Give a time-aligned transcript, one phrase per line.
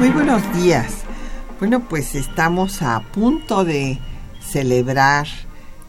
[0.00, 0.94] Muy buenos días.
[1.58, 3.98] Bueno, pues estamos a punto de
[4.40, 5.26] celebrar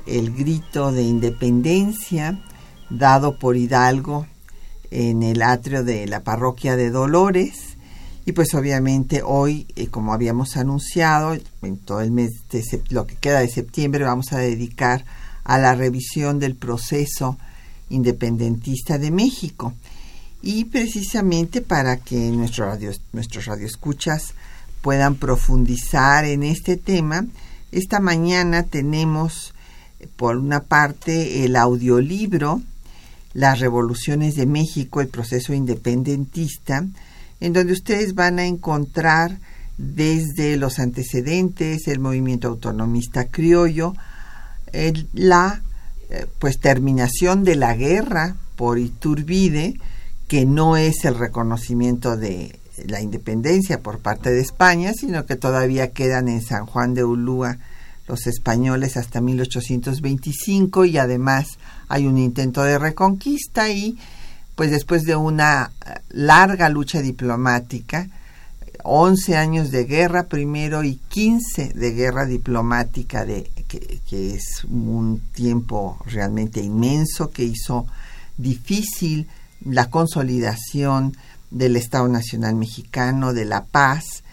[0.05, 2.43] el grito de independencia
[2.89, 4.27] dado por Hidalgo
[4.91, 7.77] en el atrio de la parroquia de Dolores.
[8.25, 13.15] Y pues obviamente hoy, eh, como habíamos anunciado, en todo el mes de lo que
[13.15, 15.05] queda de septiembre vamos a dedicar
[15.45, 17.37] a la revisión del proceso
[17.87, 19.73] independentista de México
[20.41, 24.33] y precisamente para que nuestro radio, nuestros radioescuchas
[24.81, 27.25] puedan profundizar en este tema,
[27.71, 29.53] esta mañana tenemos
[30.15, 32.61] por una parte el audiolibro
[33.33, 36.85] Las revoluciones de México, el proceso independentista,
[37.39, 39.37] en donde ustedes van a encontrar
[39.77, 43.93] desde los antecedentes, el movimiento autonomista criollo,
[45.13, 45.61] la
[46.09, 49.79] eh, pues terminación de la guerra por Iturbide,
[50.31, 55.91] que no es el reconocimiento de la independencia por parte de España, sino que todavía
[55.91, 57.57] quedan en San Juan de Ulúa
[58.07, 61.57] los españoles hasta 1825 y además
[61.89, 63.97] hay un intento de reconquista y
[64.55, 65.73] pues después de una
[66.11, 68.07] larga lucha diplomática,
[68.83, 75.19] 11 años de guerra primero y 15 de guerra diplomática, de, que, que es un
[75.33, 77.85] tiempo realmente inmenso que hizo
[78.37, 79.27] difícil
[79.65, 81.15] la consolidación
[81.49, 84.23] del Estado Nacional Mexicano, de la paz,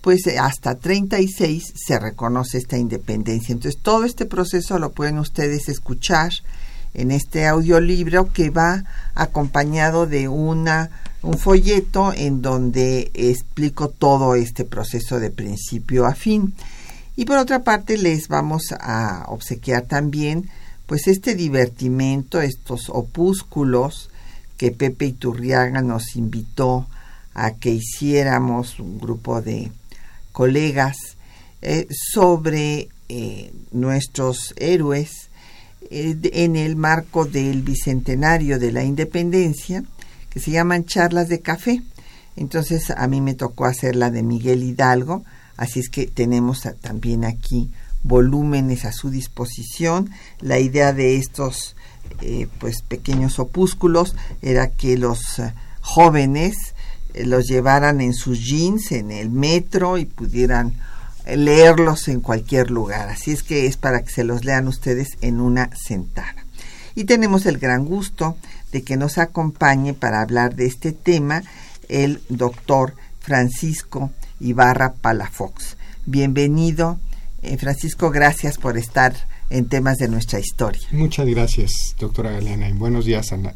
[0.00, 3.52] pues eh, hasta 36 se reconoce esta independencia.
[3.52, 6.32] Entonces todo este proceso lo pueden ustedes escuchar
[6.94, 10.90] en este audiolibro que va acompañado de una
[11.22, 16.54] un folleto en donde explico todo este proceso de principio a fin.
[17.16, 20.48] Y por otra parte les vamos a obsequiar también
[20.86, 24.10] pues este divertimento, estos opúsculos
[24.56, 26.86] que Pepe Iturriaga nos invitó
[27.34, 29.70] a que hiciéramos un grupo de
[30.32, 30.96] colegas
[31.62, 35.30] eh, sobre eh, nuestros héroes
[35.90, 39.84] eh, en el marco del bicentenario de la independencia
[40.30, 41.82] que se llaman charlas de café.
[42.36, 45.24] Entonces a mí me tocó hacer la de Miguel Hidalgo,
[45.56, 47.70] así es que tenemos también aquí
[48.02, 50.10] volúmenes a su disposición.
[50.40, 51.76] La idea de estos
[52.20, 56.74] eh, pues pequeños opúsculos era que los eh, jóvenes
[57.14, 60.74] eh, los llevaran en sus jeans en el metro y pudieran
[61.26, 63.08] leerlos en cualquier lugar.
[63.08, 66.46] Así es que es para que se los lean ustedes en una sentada.
[66.94, 68.36] Y tenemos el gran gusto
[68.72, 71.42] de que nos acompañe para hablar de este tema
[71.88, 75.76] el doctor Francisco Ibarra Palafox.
[76.06, 76.98] Bienvenido,
[77.58, 79.14] Francisco, gracias por estar
[79.50, 80.82] en temas de nuestra historia.
[80.92, 83.54] Muchas gracias, doctora Galeana, y buenos días al,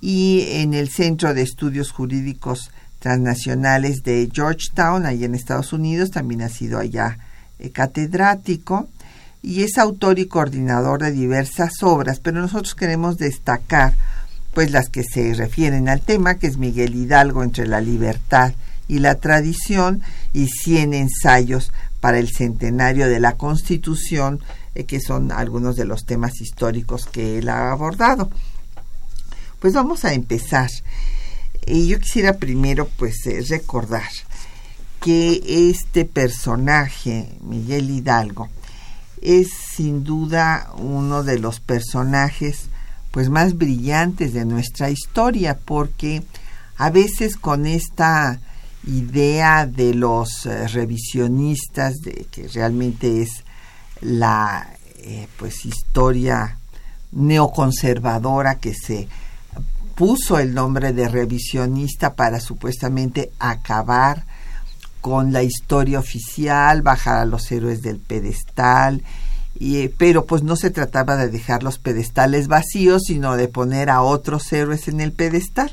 [0.00, 6.40] y en el Centro de Estudios Jurídicos Transnacionales de Georgetown, allá en Estados Unidos, también
[6.42, 7.18] ha sido allá
[7.58, 8.88] eh, catedrático
[9.42, 13.94] y es autor y coordinador de diversas obras, pero nosotros queremos destacar
[14.56, 18.54] pues las que se refieren al tema, que es Miguel Hidalgo entre la libertad
[18.88, 20.00] y la tradición
[20.32, 24.40] y 100 ensayos para el centenario de la Constitución,
[24.74, 28.30] eh, que son algunos de los temas históricos que él ha abordado.
[29.60, 30.70] Pues vamos a empezar.
[31.66, 34.08] Y yo quisiera primero pues eh, recordar
[35.02, 38.48] que este personaje, Miguel Hidalgo,
[39.20, 42.70] es sin duda uno de los personajes
[43.16, 46.22] pues más brillantes de nuestra historia porque
[46.76, 48.40] a veces con esta
[48.86, 53.42] idea de los eh, revisionistas de que realmente es
[54.02, 54.68] la
[54.98, 56.58] eh, pues historia
[57.12, 59.08] neoconservadora que se
[59.94, 64.26] puso el nombre de revisionista para supuestamente acabar
[65.00, 69.02] con la historia oficial, bajar a los héroes del pedestal
[69.60, 74.02] eh, pero pues no se trataba de dejar los pedestales vacíos, sino de poner a
[74.02, 75.72] otros héroes en el pedestal.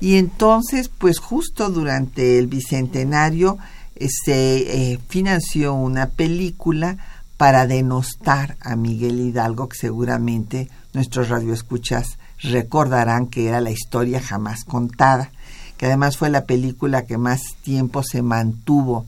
[0.00, 3.58] Y entonces, pues justo durante el bicentenario
[3.96, 6.98] eh, se eh, financió una película
[7.36, 14.64] para denostar a Miguel Hidalgo, que seguramente nuestros radioescuchas recordarán que era la historia jamás
[14.64, 15.30] contada,
[15.76, 19.06] que además fue la película que más tiempo se mantuvo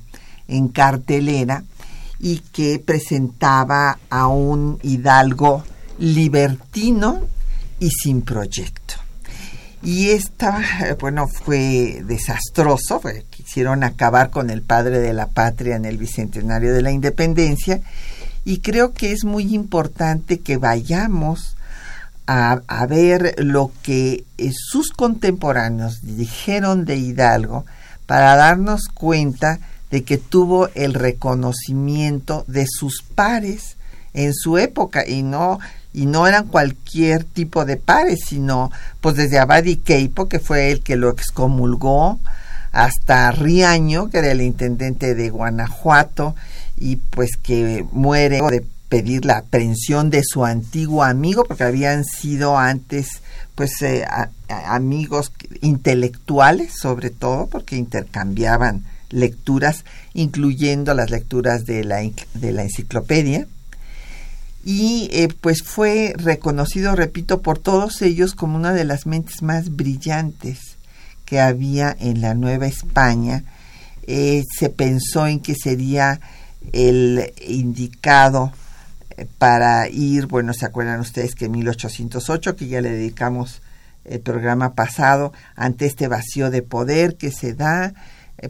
[0.48, 1.64] en cartelera
[2.18, 5.64] y que presentaba a un hidalgo
[5.98, 7.22] libertino
[7.78, 8.94] y sin proyecto.
[9.82, 10.60] Y esta,
[11.00, 16.82] bueno, fue desastroso, quisieron acabar con el padre de la patria en el Bicentenario de
[16.82, 17.80] la Independencia,
[18.44, 21.56] y creo que es muy importante que vayamos
[22.26, 27.66] a, a ver lo que eh, sus contemporáneos dijeron de Hidalgo
[28.06, 29.60] para darnos cuenta
[29.90, 33.76] de que tuvo el reconocimiento de sus pares
[34.14, 35.58] en su época y no
[35.96, 40.82] y no eran cualquier tipo de pares, sino pues desde Abadi Keipo, que fue el
[40.82, 42.20] que lo excomulgó,
[42.70, 46.36] hasta Riaño, que era el intendente de Guanajuato,
[46.76, 52.58] y pues que muere de pedir la aprehensión de su antiguo amigo, porque habían sido
[52.58, 53.22] antes
[53.54, 54.04] pues eh,
[54.48, 55.32] amigos
[55.62, 61.98] intelectuales, sobre todo, porque intercambiaban lecturas, incluyendo las lecturas de la,
[62.34, 63.46] de la enciclopedia.
[64.64, 69.76] Y eh, pues fue reconocido, repito, por todos ellos como una de las mentes más
[69.76, 70.76] brillantes
[71.24, 73.44] que había en la Nueva España.
[74.08, 76.20] Eh, se pensó en que sería
[76.72, 78.52] el indicado
[79.16, 83.62] eh, para ir, bueno, se acuerdan ustedes que en 1808, que ya le dedicamos
[84.04, 87.94] el programa pasado, ante este vacío de poder que se da,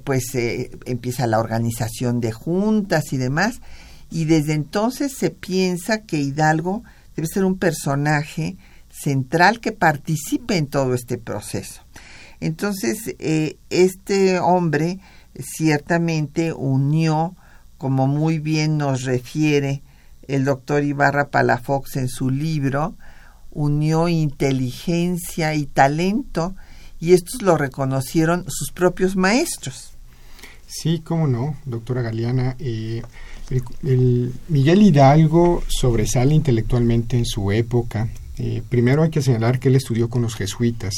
[0.04, 3.60] pues eh, empieza la organización de juntas y demás,
[4.10, 6.82] y desde entonces se piensa que Hidalgo
[7.14, 8.56] debe ser un personaje
[8.90, 11.82] central que participe en todo este proceso.
[12.40, 15.00] Entonces, eh, este hombre
[15.38, 17.34] ciertamente unió,
[17.78, 19.82] como muy bien nos refiere
[20.28, 22.96] el doctor Ibarra Palafox en su libro,
[23.50, 26.54] unió inteligencia y talento
[27.00, 29.92] y estos lo reconocieron sus propios maestros.
[30.66, 32.56] Sí, cómo no, doctora Galeana.
[32.58, 33.02] Eh,
[33.82, 38.08] el, Miguel Hidalgo sobresale intelectualmente en su época.
[38.38, 40.94] Eh, primero hay que señalar que él estudió con los jesuitas.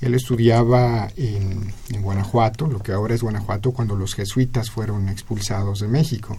[0.00, 5.88] Él estudiaba en, Guanajuato, lo que ahora es Guanajuato, cuando los jesuitas fueron expulsados de
[5.88, 6.36] México.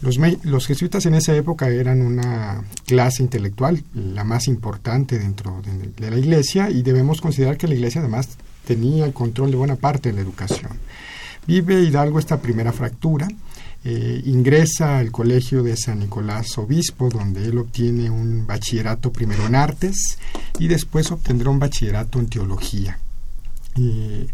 [0.00, 6.10] Los, los, jesuitas en esa época eran una clase intelectual, la más importante dentro de,
[6.10, 8.28] la iglesia, y debemos considerar que la iglesia además
[8.66, 10.72] tenía el control de buena parte de la educación.
[11.46, 13.28] Vive Hidalgo esta primera fractura,
[13.84, 19.54] eh, ingresa al colegio de San Nicolás Obispo, donde él obtiene un bachillerato primero en
[19.54, 20.18] artes
[20.58, 22.98] y después obtendrá un bachillerato en teología.
[23.78, 24.26] Eh,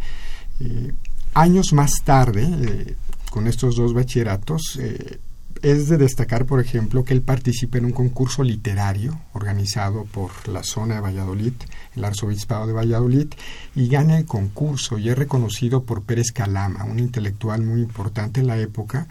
[1.35, 2.95] años más tarde, eh,
[3.31, 4.78] con estos dos bachilleratos,
[5.62, 10.64] es de destacar, por ejemplo, que él participa en un concurso literario organizado por la
[10.64, 11.52] zona de Valladolid,
[11.95, 13.28] el arzobispado de Valladolid,
[13.75, 18.49] y gana el concurso y es reconocido por Pérez Calama, un intelectual muy importante en
[18.49, 19.07] la época,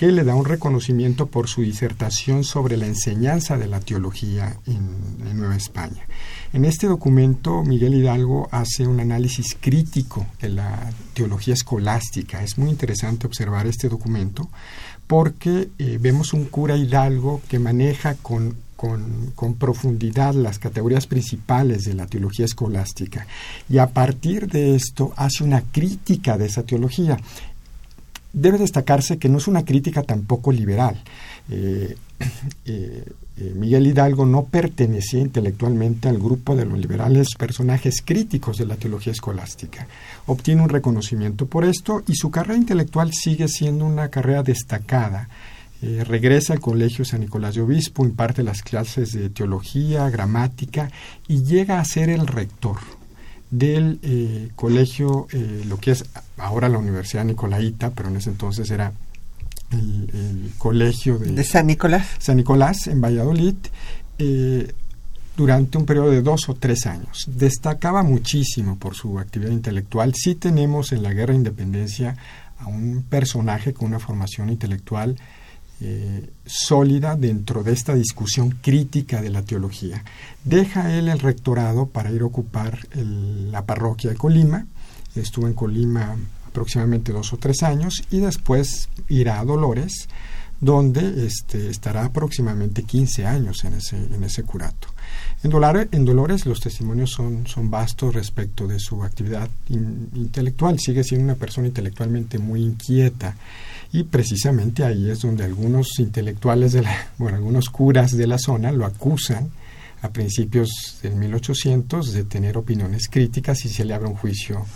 [0.00, 5.36] que le da un reconocimiento por su disertación sobre la enseñanza de la teología en,
[5.36, 6.06] Nueva España.
[6.54, 12.42] En este documento, Miguel Hidalgo hace un análisis crítico de la teología escolástica.
[12.42, 14.48] Es muy interesante observar este documento
[15.10, 21.84] porque eh, vemos un cura hidalgo que maneja con, con, con, profundidad las categorías principales
[21.84, 23.26] de la teología escolástica
[23.68, 27.16] y a partir de esto hace una crítica de esa teología.
[28.32, 31.02] Debe destacarse que no es una crítica tampoco liberal.
[31.50, 31.96] Eh,
[32.66, 33.04] eh,
[33.36, 38.76] eh, Miguel Hidalgo no pertenecía intelectualmente al grupo de los liberales personajes críticos de la
[38.76, 39.88] teología escolástica.
[40.26, 45.28] Obtiene un reconocimiento por esto y su carrera intelectual sigue siendo una carrera destacada.
[45.82, 50.90] Regresa al Colegio San Nicolás de Obispo, imparte las clases de teología, gramática
[51.26, 52.76] y llega a ser el rector
[53.50, 55.26] del colegio,
[55.66, 56.04] lo que es
[56.36, 58.92] ahora la Universidad Nicolaita, pero en ese entonces era
[59.70, 62.06] el, colegio de, San Nicolás.
[62.18, 63.54] San Nicolás en Valladolid
[64.18, 64.72] eh,
[65.36, 67.24] durante un periodo de dos o tres años.
[67.26, 70.14] Destacaba muchísimo por su actividad intelectual.
[70.14, 72.16] Sí tenemos en la Guerra de Independencia
[72.58, 75.16] a un personaje con una formación intelectual
[75.82, 80.04] eh, sólida dentro de esta discusión crítica de la teología.
[80.44, 84.66] Deja él el rectorado para ir a ocupar la parroquia de Colima.
[85.14, 86.16] Estuvo en Colima
[86.50, 90.08] aproximadamente dos o tres años y después irá a Dolores,
[90.60, 94.88] donde este, estará aproximadamente 15 años en ese, en ese curato.
[95.42, 101.34] En, Dolores los testimonios son, son vastos respecto de su actividad intelectual, sigue siendo una
[101.34, 103.36] persona intelectualmente muy inquieta
[103.90, 108.70] y precisamente ahí es donde algunos intelectuales, de la, bueno, algunos curas de la zona
[108.70, 109.50] lo acusan
[110.02, 114.66] a principios del 1800 de tener opiniones críticas y se le abre un juicio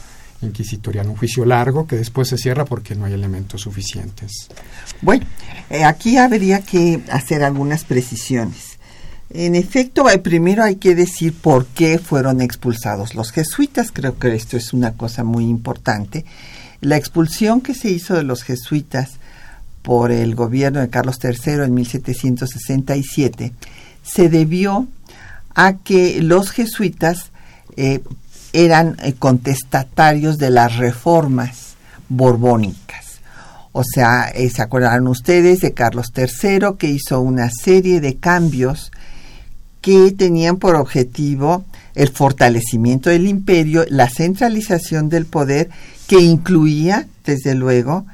[0.43, 4.49] inquisitorial, un juicio largo que después se cierra porque no hay elementos suficientes.
[5.01, 5.27] Bueno,
[5.71, 8.79] eh, aquí habría que hacer algunas precisiones.
[9.31, 13.91] En efecto, eh, primero hay que decir por qué fueron expulsados los jesuitas.
[13.93, 16.25] Creo que esto es una cosa muy importante.
[16.81, 19.13] La expulsión que se hizo de los jesuitas
[19.83, 23.53] por el gobierno de Carlos III en 1767
[24.03, 24.87] se debió
[25.55, 27.31] a que los jesuitas
[27.77, 28.01] eh,
[28.55, 31.75] eran eh, contestatarios de las reformas
[32.09, 33.21] borbónicas.
[33.73, 38.93] O sea, eh, se acordarán ustedes de Carlos III que hizo una serie de cambios
[39.81, 41.65] que tenían por objetivo
[41.97, 45.69] el fortalecimiento del imperio, la centralización del poder,
[46.07, 48.07] que incluía, desde luego,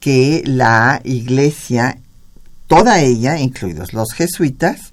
[0.00, 1.98] que la iglesia,
[2.66, 4.92] toda ella, incluidos los jesuitas,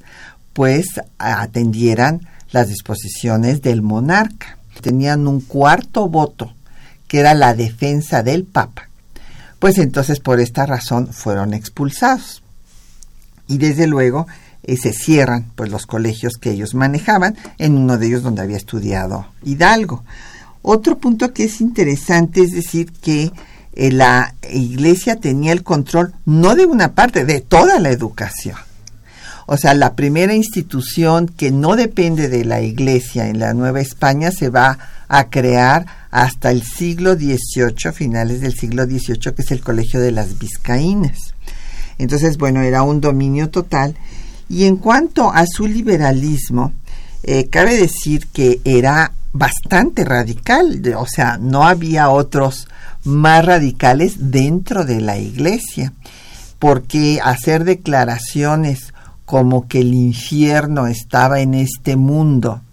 [0.54, 0.86] pues
[1.18, 6.54] atendieran las disposiciones del monarca tenían un cuarto voto,
[7.08, 8.90] que era la defensa del Papa,
[9.60, 12.44] pues entonces por esta razón fueron expulsados.
[13.48, 14.28] Y desde luego
[14.64, 18.58] eh, se cierran pues los colegios que ellos manejaban, en uno de ellos donde había
[18.58, 20.04] estudiado Hidalgo.
[20.62, 23.32] Otro punto que es interesante es decir que
[23.74, 28.58] eh, la iglesia tenía el control no de una parte, de toda la educación.
[29.52, 34.30] O sea, la primera institución que no depende de la Iglesia en la Nueva España
[34.30, 34.78] se va
[35.08, 40.12] a crear hasta el siglo XVIII, finales del siglo XVIII, que es el Colegio de
[40.12, 41.34] las Vizcaínas.
[41.98, 43.96] Entonces, bueno, era un dominio total.
[44.50, 46.74] Y en cuanto a su liberalismo,
[47.24, 52.68] eh, cabe decir que era bastante radical, o sea, no había otros
[53.04, 55.92] más radicales dentro de la iglesia,
[56.60, 58.94] porque hacer declaraciones
[59.30, 62.64] como que el infierno estaba en este mundo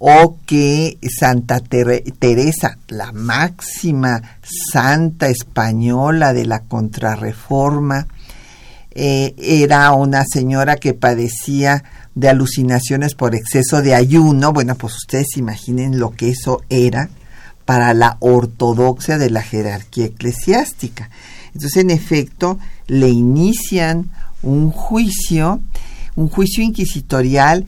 [0.00, 8.08] o que Santa Teresa, la máxima santa española de la contrarreforma,
[8.90, 11.84] eh, era una señora que padecía
[12.16, 14.52] de alucinaciones por exceso de ayuno.
[14.52, 17.10] Bueno, pues ustedes imaginen lo que eso era
[17.64, 21.10] para la ortodoxia de la jerarquía eclesiástica.
[21.54, 24.10] Entonces, en efecto, le inician
[24.42, 25.60] un juicio,
[26.16, 27.66] un juicio inquisitorial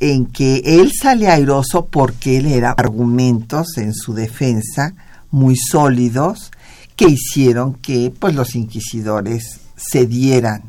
[0.00, 4.94] en que él sale airoso porque él era argumentos en su defensa
[5.30, 6.50] muy sólidos
[6.96, 10.62] que hicieron que pues los inquisidores cedieran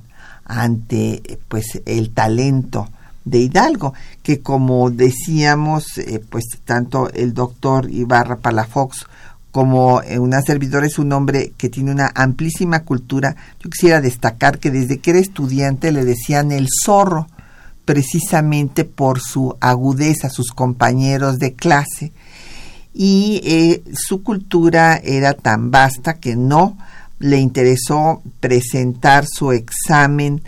[0.45, 2.89] ante pues el talento
[3.25, 9.05] de Hidalgo, que como decíamos, eh, pues tanto el doctor Ibarra Palafox
[9.53, 13.35] como eh, una servidora es un hombre que tiene una amplísima cultura.
[13.59, 17.27] Yo quisiera destacar que desde que era estudiante le decían el zorro,
[17.85, 22.11] precisamente por su agudeza sus compañeros de clase.
[22.95, 26.75] Y eh, su cultura era tan vasta que no
[27.19, 30.41] le interesó presentar su examen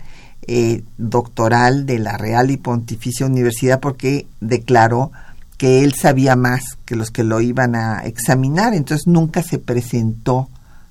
[0.48, 5.12] eh, doctoral de la Real y Pontificia Universidad porque declaró
[5.56, 10.48] que él sabía más que los que lo iban a examinar, entonces nunca se presentó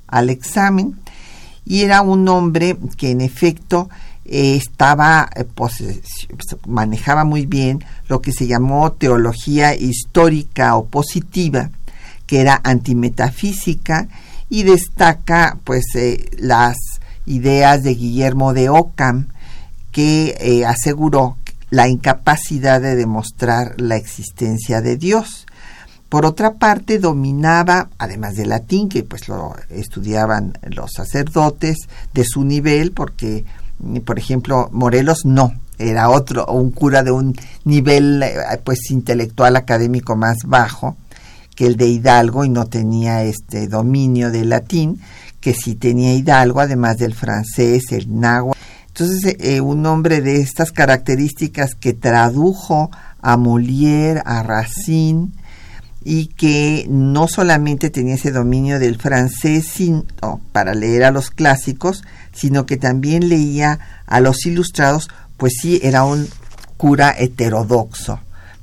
[0.08, 1.00] al examen.
[1.66, 3.90] Y era un hombre que en efecto
[4.26, 5.84] estaba, pues,
[6.68, 11.70] manejaba muy bien lo que se llamó teología histórica o positiva,
[12.26, 14.08] que era antimetafísica
[14.50, 15.86] y destaca pues
[16.38, 16.76] las
[17.26, 19.28] ideas de Guillermo de Ockham
[19.92, 21.38] que aseguró
[21.76, 25.46] la incapacidad de demostrar la existencia de Dios.
[26.08, 31.76] Por otra parte, dominaba, además del latín, que pues lo estudiaban los sacerdotes
[32.14, 33.44] de su nivel, porque,
[34.06, 38.24] por ejemplo, Morelos no, era otro, un cura de un nivel
[38.64, 40.96] pues intelectual académico más bajo
[41.58, 45.02] que el de Hidalgo y no tenía este dominio del latín,
[45.42, 48.58] que sí tenía Hidalgo, además del francés, el náhuatl.
[48.98, 55.32] Entonces, eh, un hombre de estas características que tradujo a Molière, a Racine,
[56.06, 59.74] y que no solamente tenía ese dominio del francés
[60.54, 66.06] para leer a los clásicos, sino que también leía a los ilustrados, pues sí, era
[66.06, 66.30] un
[66.78, 68.22] cura heterodoxo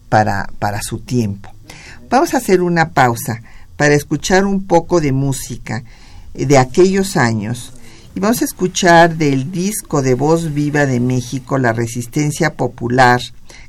[0.09, 1.53] para, para su tiempo.
[2.09, 3.43] Vamos a hacer una pausa
[3.77, 5.85] para escuchar un poco de música
[6.33, 7.75] de aquellos años
[8.15, 13.21] y vamos a escuchar del disco de Voz Viva de México, La Resistencia Popular,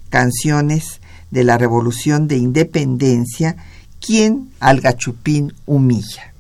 [0.09, 0.99] canciones
[1.31, 3.55] de la Revolución de Independencia,
[3.99, 6.33] quien al gachupín humilla.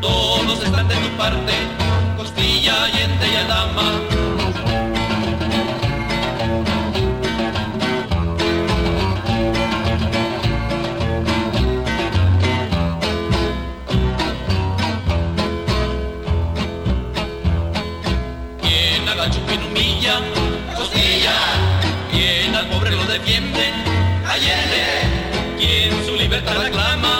[0.00, 1.52] Todos están de tu parte,
[2.16, 4.00] costilla, yente y dama.
[22.10, 23.72] Quien al pobre lo defiende,
[25.58, 27.11] quien su libertad reclama,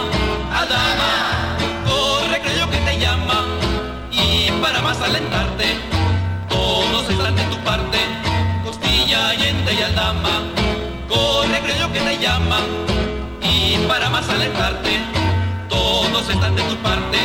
[15.69, 17.19] todos están de tu parte,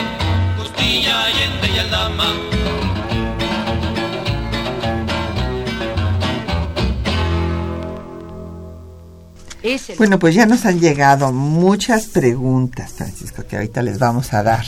[0.58, 2.34] Costilla, Allende y Aldama.
[9.97, 14.65] Bueno, pues ya nos han llegado muchas preguntas, Francisco, que ahorita les vamos a dar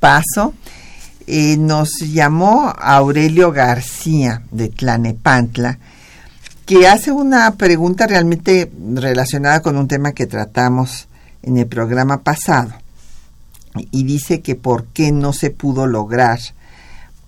[0.00, 0.54] paso.
[1.26, 5.78] Eh, nos llamó Aurelio García de Tlanepantla,
[6.64, 11.08] que hace una pregunta realmente relacionada con un tema que tratamos
[11.46, 12.72] en el programa pasado.
[13.90, 16.38] Y dice que por qué no se pudo lograr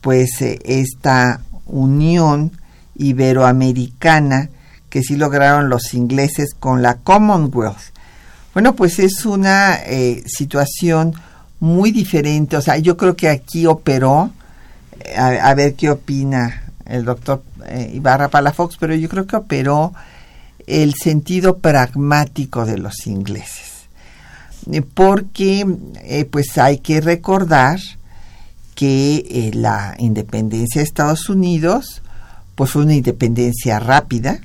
[0.00, 2.52] pues eh, esta unión
[2.96, 4.50] iberoamericana
[4.90, 7.92] que sí lograron los ingleses con la Commonwealth.
[8.54, 11.14] Bueno, pues es una eh, situación
[11.60, 12.56] muy diferente.
[12.56, 14.30] O sea, yo creo que aquí operó,
[15.00, 17.42] eh, a, ver qué opina el doctor
[17.92, 19.92] Ibarra Palafox, pero yo creo que operó
[20.66, 23.77] el sentido pragmático de los ingleses.
[24.94, 25.66] Porque,
[26.30, 27.80] pues hay que recordar
[28.74, 32.02] que la independencia de Estados Unidos,
[32.54, 34.40] pues fue una independencia rápida,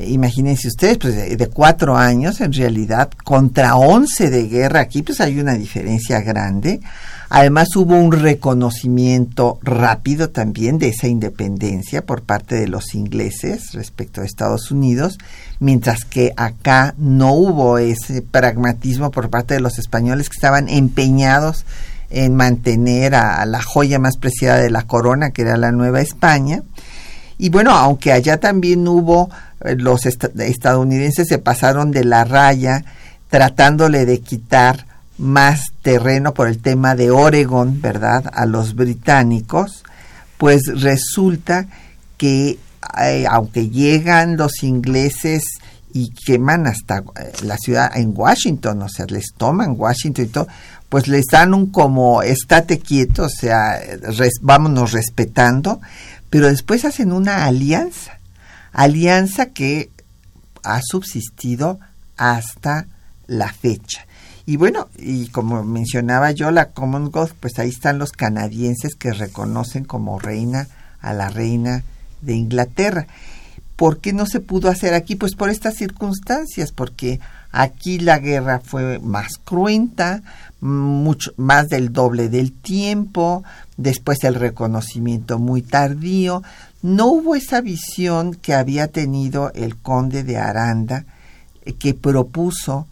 [0.00, 5.38] imagínense ustedes, pues de, cuatro años en realidad, contra once de guerra, aquí pues hay
[5.38, 6.80] una diferencia grande.
[7.28, 14.20] Además hubo un reconocimiento rápido también de esa independencia por parte de los ingleses respecto
[14.20, 15.18] a Estados Unidos,
[15.58, 21.64] mientras que acá no hubo ese pragmatismo por parte de los españoles que estaban empeñados
[22.10, 26.62] en mantener a la joya más preciada de la corona, que era la Nueva España.
[27.38, 29.30] Y bueno, aunque allá también hubo
[29.64, 32.84] eh, los estadounidenses se pasaron de la raya
[33.28, 34.85] tratándole de quitar
[35.18, 39.82] más terreno por el tema de Oregon, ¿verdad?, a los británicos,
[40.36, 41.66] pues resulta
[42.16, 42.58] que
[43.00, 45.42] eh, aunque llegan los ingleses
[45.92, 50.48] y queman hasta eh, la ciudad en Washington, o sea, les toman Washington y todo,
[50.88, 53.80] pues les dan un como estate quieto, o sea,
[54.42, 55.80] vámonos respetando,
[56.30, 58.16] pero después hacen una alianza
[58.76, 59.90] alianza que
[60.62, 61.80] ha subsistido
[62.16, 62.86] hasta
[63.26, 64.06] la fecha.
[64.48, 69.84] Y bueno, y como mencionaba yo, la Commonwealth, pues ahí están los canadienses que reconocen
[69.84, 70.68] como reina
[71.00, 71.82] a la reina
[72.22, 73.08] de Inglaterra.
[73.74, 75.16] ¿Por qué no se pudo hacer aquí?
[75.16, 77.18] Pues por estas circunstancias, porque
[77.50, 80.22] aquí la guerra fue más cruenta,
[80.60, 83.42] mucho más del doble del tiempo,
[83.76, 86.44] después el reconocimiento muy tardío.
[86.82, 91.04] No hubo esa visión que había tenido el conde de Aranda,
[91.64, 92.86] eh, que propuso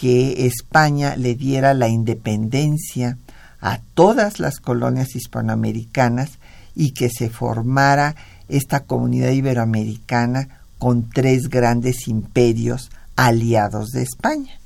[0.00, 3.18] que España le diera la independencia
[3.60, 6.38] a todas las colonias hispanoamericanas
[6.74, 8.16] y que se formara
[8.48, 14.58] esta comunidad iberoamericana con tres grandes imperios aliados de España.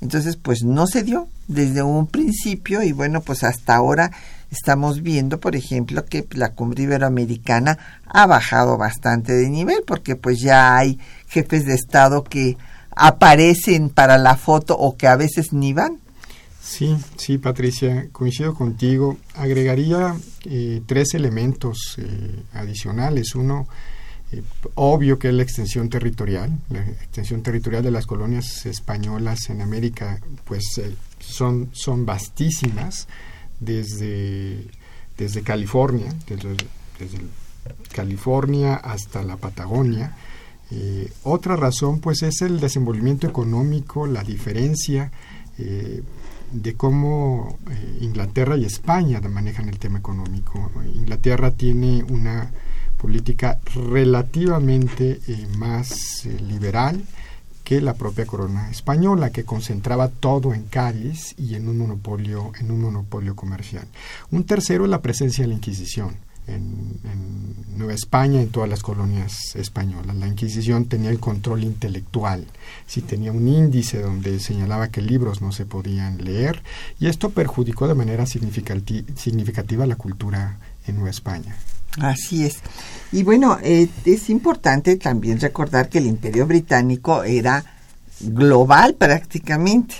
[0.00, 4.12] Entonces, pues no se dio desde un principio y bueno, pues hasta ahora
[4.52, 10.38] estamos viendo, por ejemplo, que la cumbre iberoamericana ha bajado bastante de nivel porque pues
[10.40, 12.56] ya hay jefes de Estado que
[12.96, 16.00] aparecen para la foto o que a veces ni van.
[16.60, 19.18] Sí, sí, Patricia, coincido contigo.
[19.34, 23.36] Agregaría eh, tres elementos eh, adicionales.
[23.36, 23.68] Uno,
[24.32, 24.42] eh,
[24.74, 26.50] obvio que es la extensión territorial.
[26.70, 30.64] La extensión territorial de las colonias españolas en América, pues
[31.20, 33.06] son, son vastísimas
[33.60, 34.66] desde,
[35.16, 36.56] desde California, desde,
[37.92, 40.16] California hasta la Patagonia.
[41.22, 45.10] Otra razón, pues, es el desenvolvimiento económico, la diferencia
[46.52, 50.70] de cómo eh, Inglaterra y España manejan el tema económico.
[50.94, 52.50] Inglaterra tiene una
[52.96, 57.02] política relativamente eh, más eh, liberal
[57.64, 62.70] que la propia corona española que concentraba todo en Cádiz y en un monopolio en
[62.70, 63.86] un monopolio comercial.
[64.30, 66.96] Un tercero es la presencia de la Inquisición en,
[67.76, 70.16] Nueva España, en todas las colonias españolas.
[70.16, 72.46] La Inquisición tenía el control intelectual,
[72.86, 76.62] si tenía un índice donde señalaba que libros no se podían leer,
[76.98, 80.56] y esto perjudicó de manera significativa la cultura
[80.86, 81.54] en Nueva España.
[81.98, 82.60] Así es.
[83.12, 87.64] Y bueno, eh, es importante también recordar que el imperio británico era
[88.20, 89.94] global prácticamente.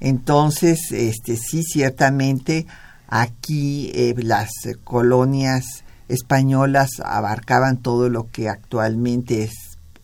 [0.00, 2.66] Entonces, este sí, ciertamente
[3.10, 4.50] Aquí eh, las
[4.84, 5.64] colonias
[6.06, 9.52] españolas abarcaban todo lo que actualmente es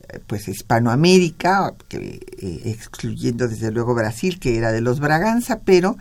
[0.09, 2.21] eh, pues Hispanoamérica, eh,
[2.65, 5.97] excluyendo desde luego Brasil, que era de los Braganza, pero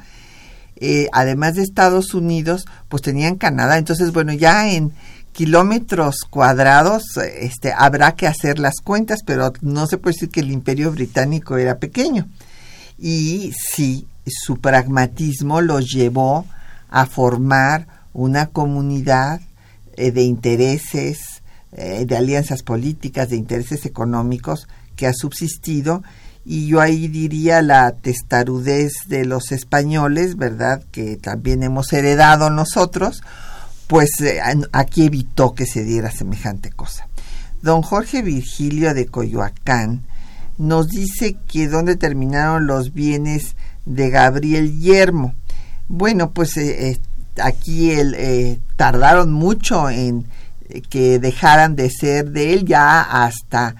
[1.13, 3.77] además de Estados Unidos, pues tenían Canadá.
[3.77, 4.91] Entonces, bueno, ya en
[5.31, 7.03] kilómetros cuadrados
[7.39, 11.57] este, habrá que hacer las cuentas, pero no se puede decir que el imperio británico
[11.57, 12.27] era pequeño.
[12.97, 16.45] Y sí, su pragmatismo los llevó
[16.95, 19.41] a formar una comunidad
[19.97, 26.03] eh, de intereses, eh, de alianzas políticas, de intereses económicos que ha subsistido
[26.45, 30.83] y yo ahí diría la testarudez de los españoles, ¿verdad?
[30.93, 33.23] Que también hemos heredado nosotros,
[33.87, 34.39] pues eh,
[34.71, 37.09] aquí evitó que se diera semejante cosa.
[37.61, 40.05] Don Jorge Virgilio de Coyoacán
[40.57, 45.35] nos dice que dónde terminaron los bienes de Gabriel Yermo.
[45.87, 46.99] Bueno, pues eh, eh,
[47.41, 50.25] aquí el, eh, tardaron mucho en
[50.89, 53.75] que dejaran de ser de él ya hasta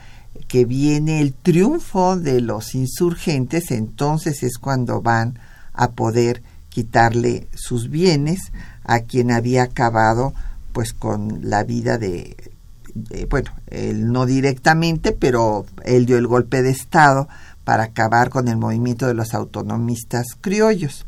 [0.48, 5.40] que viene el triunfo de los insurgentes, entonces es cuando van
[5.74, 8.52] a poder quitarle sus bienes
[8.84, 10.36] a quien había acabado
[10.74, 12.38] pues con la vida de,
[12.94, 17.28] de, bueno, él no directamente, pero él dio el golpe de Estado
[17.64, 21.08] para acabar con el movimiento de los autonomistas criollos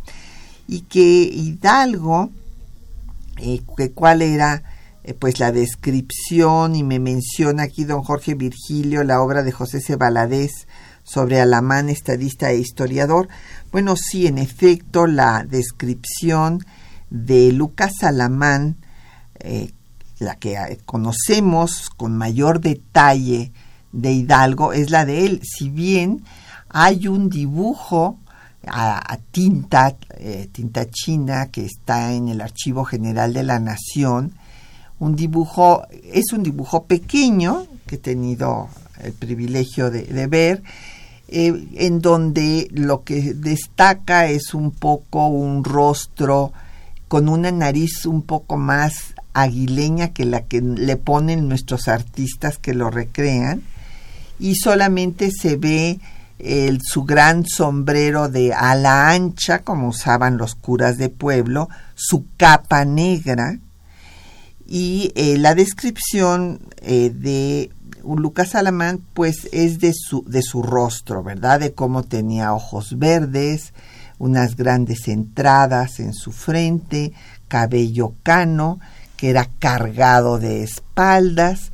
[0.67, 2.30] y que Hidalgo,
[3.38, 4.63] eh, que cuál era
[5.03, 9.80] eh, pues la descripción y me menciona aquí don Jorge Virgilio la obra de José
[9.80, 9.97] C.
[11.03, 13.30] Sobre Alamán, estadista e historiador.
[13.71, 16.65] Bueno, sí, en efecto, la descripción
[17.10, 18.75] de Lucas Alamán,
[19.39, 19.71] eh,
[20.19, 23.53] la que conocemos con mayor detalle
[23.93, 25.41] de Hidalgo, es la de él.
[25.43, 26.25] Si bien
[26.67, 28.19] hay un dibujo
[28.69, 34.34] a, tinta, eh, tinta china que está en el Archivo General de la Nación.
[34.99, 38.69] Un dibujo, es un dibujo pequeño que he tenido
[39.03, 40.63] el privilegio de, ver,
[41.27, 46.51] eh, en donde lo que destaca es un poco un rostro
[47.08, 52.73] con una nariz un poco más aguileña que la que le ponen nuestros artistas que
[52.73, 53.62] lo recrean
[54.39, 55.99] y solamente se ve
[56.39, 62.86] el, su gran sombrero de ala ancha, como usaban los curas de pueblo, su capa
[62.86, 63.60] negra
[64.67, 67.71] y eh, la descripción eh, de
[68.04, 71.60] Lucas Alamán pues es de su, de su rostro, ¿verdad?
[71.60, 73.73] De cómo tenía ojos verdes,
[74.19, 77.13] unas grandes entradas en su frente,
[77.47, 78.80] cabello cano,
[79.15, 81.71] que era cargado de espaldas,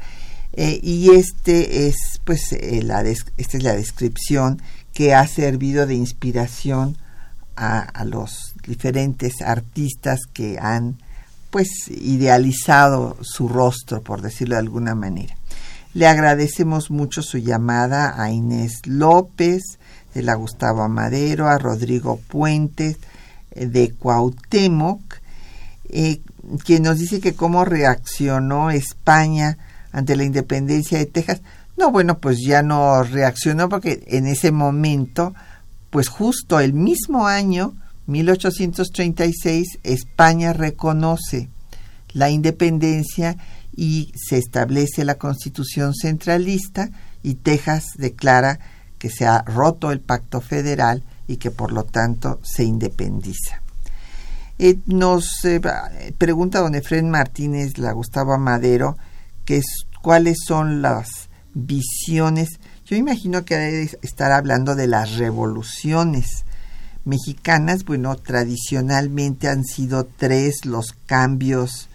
[0.54, 4.62] eh, y este es pues eh, la esta es la descripción
[4.94, 6.98] que ha servido de inspiración
[7.56, 10.98] a, los diferentes artistas que han
[11.52, 15.36] pues idealizado su rostro, por decirlo de alguna manera.
[15.94, 19.62] Le agradecemos mucho su llamada a Inés López,
[20.16, 22.98] de la Gustavo Amadero, a Rodrigo Puentes,
[23.52, 25.02] eh, de Cuauhtémoc,
[25.90, 26.22] eh,
[26.66, 29.58] quien nos dice que cómo reaccionó España
[29.94, 31.42] ante la independencia de Texas.
[31.78, 35.34] No, bueno, pues ya no reaccionó porque en ese momento,
[35.90, 37.74] pues justo el mismo año,
[38.08, 41.50] 1836, España reconoce
[42.12, 43.38] la independencia
[43.76, 46.90] y se establece la constitución centralista
[47.24, 48.60] y Texas declara
[49.00, 53.62] que se ha roto el pacto federal y que por lo tanto se independiza.
[54.60, 55.60] Eh, nos eh,
[56.18, 58.98] pregunta don Efren Martínez, la Gustavo Madero,
[59.48, 59.66] es,
[60.02, 62.60] cuáles son las visiones.
[62.86, 66.46] Yo imagino que debe estar hablando de las revoluciones
[67.06, 67.86] mexicanas.
[67.86, 71.90] Bueno, tradicionalmente han sido tres los cambios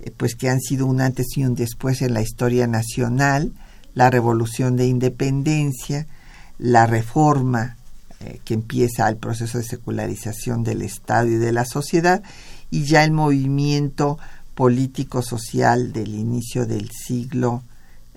[0.00, 3.52] eh, pues que han sido un antes y un después en la historia nacional,
[3.94, 6.06] la revolución de independencia,
[6.58, 7.76] la reforma
[8.20, 12.22] eh, que empieza el proceso de secularización del Estado y de la sociedad,
[12.70, 14.18] y ya el movimiento
[14.58, 17.62] político-social del inicio del siglo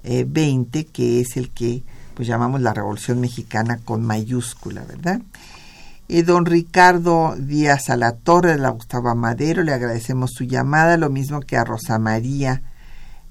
[0.02, 1.84] XX, eh, que es el que
[2.16, 5.22] pues llamamos la Revolución Mexicana con mayúscula, ¿verdad?
[6.26, 11.58] don Ricardo Díaz Alatorre de la Gustavo Madero, le agradecemos su llamada, lo mismo que
[11.58, 12.64] a Rosa María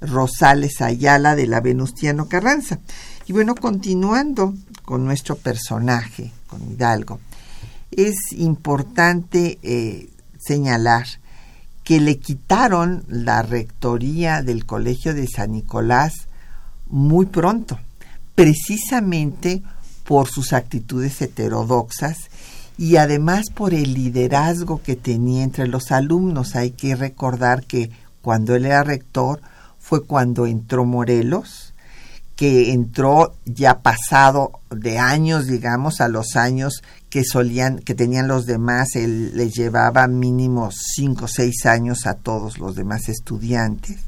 [0.01, 2.79] Rosales Ayala de la Venustiano Carranza.
[3.27, 7.19] Y bueno, continuando con nuestro personaje, con Hidalgo,
[7.91, 11.07] es importante eh, señalar
[11.85, 16.29] que le quitaron la rectoría del Colegio de San Nicolás
[16.89, 17.79] muy pronto,
[18.35, 19.63] precisamente
[20.05, 22.31] por sus actitudes heterodoxas
[22.77, 26.57] y además por el liderazgo que tenía entre los alumnos.
[26.57, 27.91] Hay que recordar que
[28.23, 29.41] cuando él era rector
[29.79, 31.70] fue cuando entró Morelos,
[32.41, 38.47] que entró ya pasado de años, digamos, a los años que solían, que tenían los
[38.47, 43.99] demás, él les llevaba mínimo cinco o seis años a todos los demás estudiantes.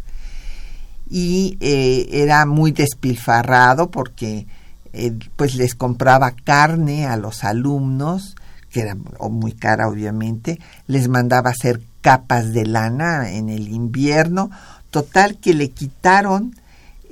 [1.11, 4.47] Y eh, era muy despilfarrado porque
[4.95, 8.35] eh, pues les compraba carne a los alumnos,
[8.71, 8.95] que era
[9.29, 14.51] muy cara obviamente, les mandaba hacer capas de lana en el invierno,
[14.91, 16.57] total que le quitaron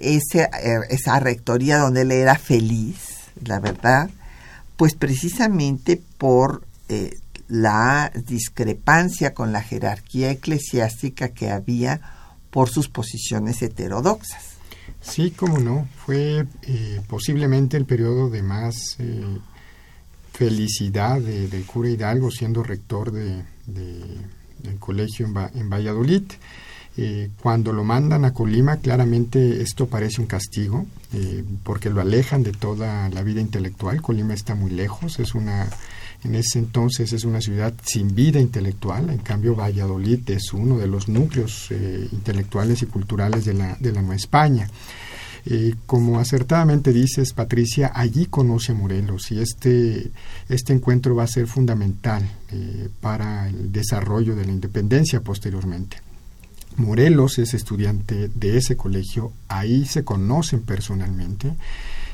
[0.01, 4.11] ese, eh, esa rectoría donde él era feliz, la verdad,
[4.77, 12.01] pues precisamente por eh, la discrepancia con la jerarquía eclesiástica que había
[12.51, 14.45] por sus posiciones heterodoxas.
[15.01, 18.97] Sí, cómo no, fue eh, posiblemente el periodo de más
[20.33, 26.25] felicidad de, del cura Hidalgo siendo rector de, del colegio en, Valladolid.
[26.97, 32.43] Eh, cuando lo mandan a Colima, claramente esto parece un castigo, eh, porque lo alejan
[32.43, 34.03] de toda la vida intelectual.
[34.03, 35.69] Colima está muy lejos, es una,
[36.25, 39.09] en ese entonces es una ciudad sin vida intelectual.
[39.11, 44.17] En cambio, Valladolid es uno de los núcleos eh, intelectuales y culturales de la, Nueva
[44.17, 44.69] España.
[45.87, 50.11] Como acertadamente dices, Patricia, allí conoce a Morelos y este,
[50.51, 52.23] este encuentro va a ser fundamental
[53.01, 56.10] para el desarrollo de la independencia posteriormente.
[56.81, 61.55] Morelos es estudiante de ese colegio, ahí se conocen personalmente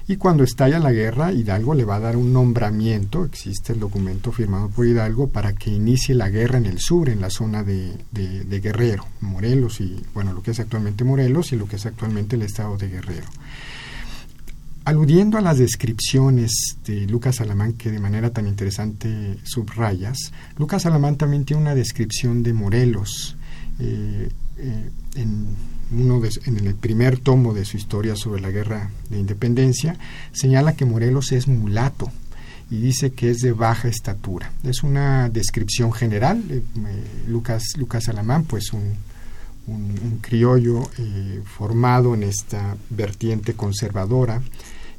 [0.08, 4.30] y cuando estalla la guerra, Hidalgo le va a dar un nombramiento, existe el documento
[4.30, 7.98] firmado por Hidalgo, para que inicie la guerra en el sur, en la zona de,
[8.12, 12.42] Guerrero, Morelos y, bueno, lo que es actualmente Morelos y lo que es actualmente el
[12.42, 13.26] estado de Guerrero.
[14.84, 16.52] Aludiendo a las descripciones
[16.86, 22.44] de Lucas Alamán que de manera tan interesante subrayas, Lucas Alamán también tiene una descripción
[22.44, 23.36] de Morelos
[23.80, 25.46] eh, eh, en
[25.92, 29.96] uno en el primer tomo de su historia sobre la guerra de independencia,
[30.32, 32.10] señala que Morelos es mulato
[32.70, 34.50] y dice que es de baja estatura.
[34.64, 36.42] Es una descripción general.
[36.50, 36.62] Eh,
[37.28, 38.96] Lucas, Lucas Alamán, pues un,
[39.66, 44.42] un, criollo eh, formado en esta vertiente conservadora,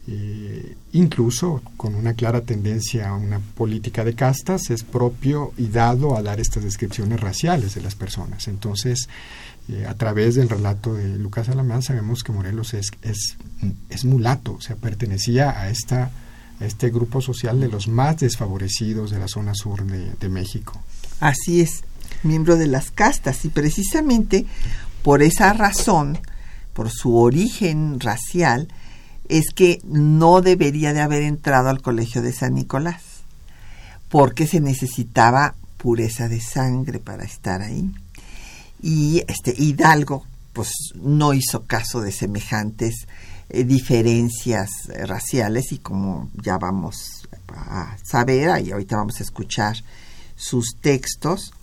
[0.09, 6.15] eh, incluso con una clara tendencia a una política de castas, es propio y dado
[6.15, 8.47] a dar estas descripciones raciales de las personas.
[8.47, 9.09] Entonces,
[9.67, 14.61] eh, a través del relato de Lucas Alamán sabemos que Morelos es, es, mulato, o
[14.61, 16.09] sea, pertenecía a, esta,
[16.61, 20.81] este grupo social de los más desfavorecidos de la zona sur de México.
[21.19, 21.83] Así es,
[22.23, 24.45] miembro de las castas y precisamente
[25.03, 26.17] por esa razón,
[26.73, 28.69] por su origen racial,
[29.29, 33.01] es que no debería de haber entrado al colegio de San Nicolás,
[34.09, 37.91] porque se necesitaba pureza de sangre para estar ahí.
[38.81, 43.07] Y este Hidalgo, pues no hizo caso de semejantes
[43.49, 49.77] eh, diferencias eh, raciales y como ya vamos a saber, y ahorita vamos a escuchar
[50.35, 51.53] sus textos,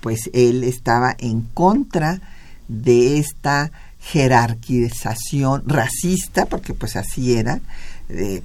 [0.00, 2.20] pues él estaba en contra
[2.68, 3.70] de esta
[4.00, 7.60] jerarquización racista, porque pues así era,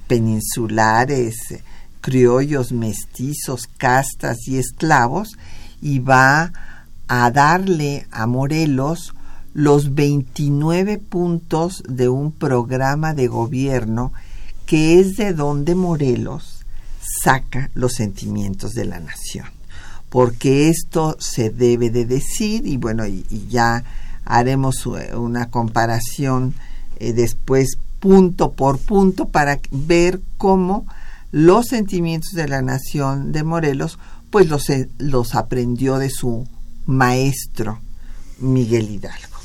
[0.06, 1.36] peninsulares,
[2.00, 5.36] criollos, mestizos, castas y esclavos,
[5.80, 6.52] y va
[7.08, 9.14] a darle a Morelos
[9.54, 14.12] los 29 puntos de un programa de gobierno
[14.66, 16.64] que es de donde Morelos
[17.22, 19.46] saca los sentimientos de la nación.
[20.10, 23.82] Porque esto se debe de decir y bueno, y ya
[24.26, 26.54] haremos una comparación
[26.98, 30.86] eh, después punto por punto para ver cómo
[31.32, 33.98] los sentimientos de la nación de Morelos
[34.30, 36.46] pues los, eh, los aprendió de su
[36.86, 37.80] maestro
[38.38, 39.36] Miguel Hidalgo.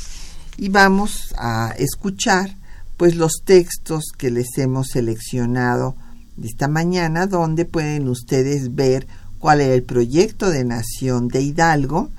[0.57, 2.55] Y vamos a escuchar
[2.97, 5.95] pues los textos que les hemos seleccionado
[6.43, 9.07] esta mañana donde pueden ustedes ver
[9.39, 12.09] cuál era el proyecto de nación de Hidalgo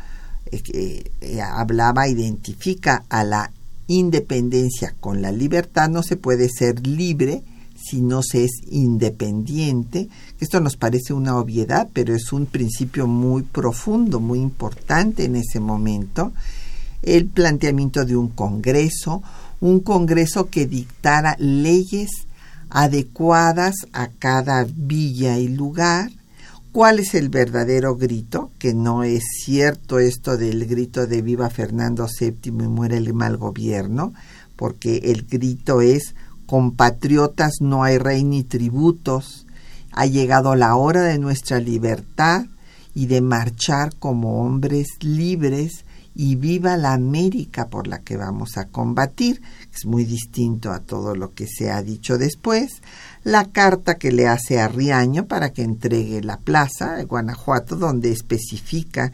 [0.52, 3.50] eh, hablaba, identifica a la
[3.86, 7.42] independencia con la libertad, no se puede ser libre
[7.82, 10.08] si no se es independiente.
[10.40, 15.58] Esto nos parece una obviedad, pero es un principio muy profundo, muy importante en ese
[15.58, 16.32] momento.
[17.02, 19.22] El planteamiento de un Congreso,
[19.60, 22.10] un Congreso que dictara leyes
[22.70, 26.10] adecuadas a cada villa y lugar,
[26.72, 28.50] ¿Cuál es el verdadero grito?
[28.58, 33.36] Que no es cierto esto del grito de viva Fernando VII y muere el mal
[33.36, 34.14] gobierno,
[34.56, 36.14] porque el grito es
[36.46, 39.46] compatriotas no hay rey ni tributos,
[39.90, 42.46] ha llegado la hora de nuestra libertad
[42.94, 48.68] y de marchar como hombres libres y viva la América por la que vamos a
[48.68, 49.42] combatir.
[49.74, 52.80] Es muy distinto a todo lo que se ha dicho después
[53.24, 58.10] la carta que le hace a Riaño para que entregue la plaza de Guanajuato, donde
[58.10, 59.12] especifica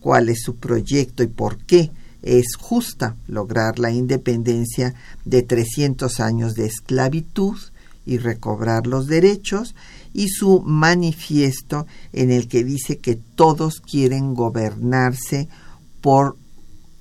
[0.00, 1.90] cuál es su proyecto y por qué
[2.22, 4.94] es justa lograr la independencia
[5.24, 7.58] de 300 años de esclavitud
[8.06, 9.74] y recobrar los derechos,
[10.12, 15.48] y su manifiesto en el que dice que todos quieren gobernarse
[16.00, 16.36] por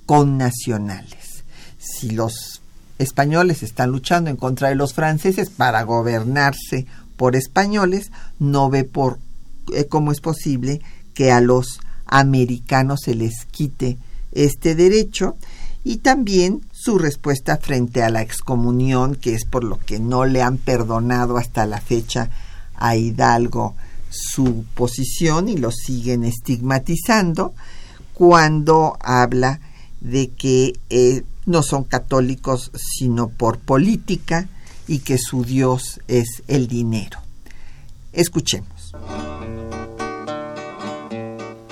[0.05, 1.43] connacionales.
[1.79, 2.58] Si los
[2.99, 6.85] españoles están luchando en contra de los franceses para gobernarse
[7.17, 9.17] por españoles, no ve por
[9.73, 10.81] eh, cómo es posible
[11.13, 13.97] que a los americanos se les quite
[14.31, 15.35] este derecho.
[15.83, 20.41] Y también su respuesta frente a la excomunión, que es por lo que no le
[20.41, 22.29] han perdonado hasta la fecha
[22.75, 23.75] a Hidalgo
[24.09, 27.53] su posición y lo siguen estigmatizando
[28.13, 29.59] cuando habla
[30.01, 34.47] de que eh, no son católicos sino por política
[34.87, 37.19] y que su Dios es el dinero.
[38.13, 38.93] Escuchemos.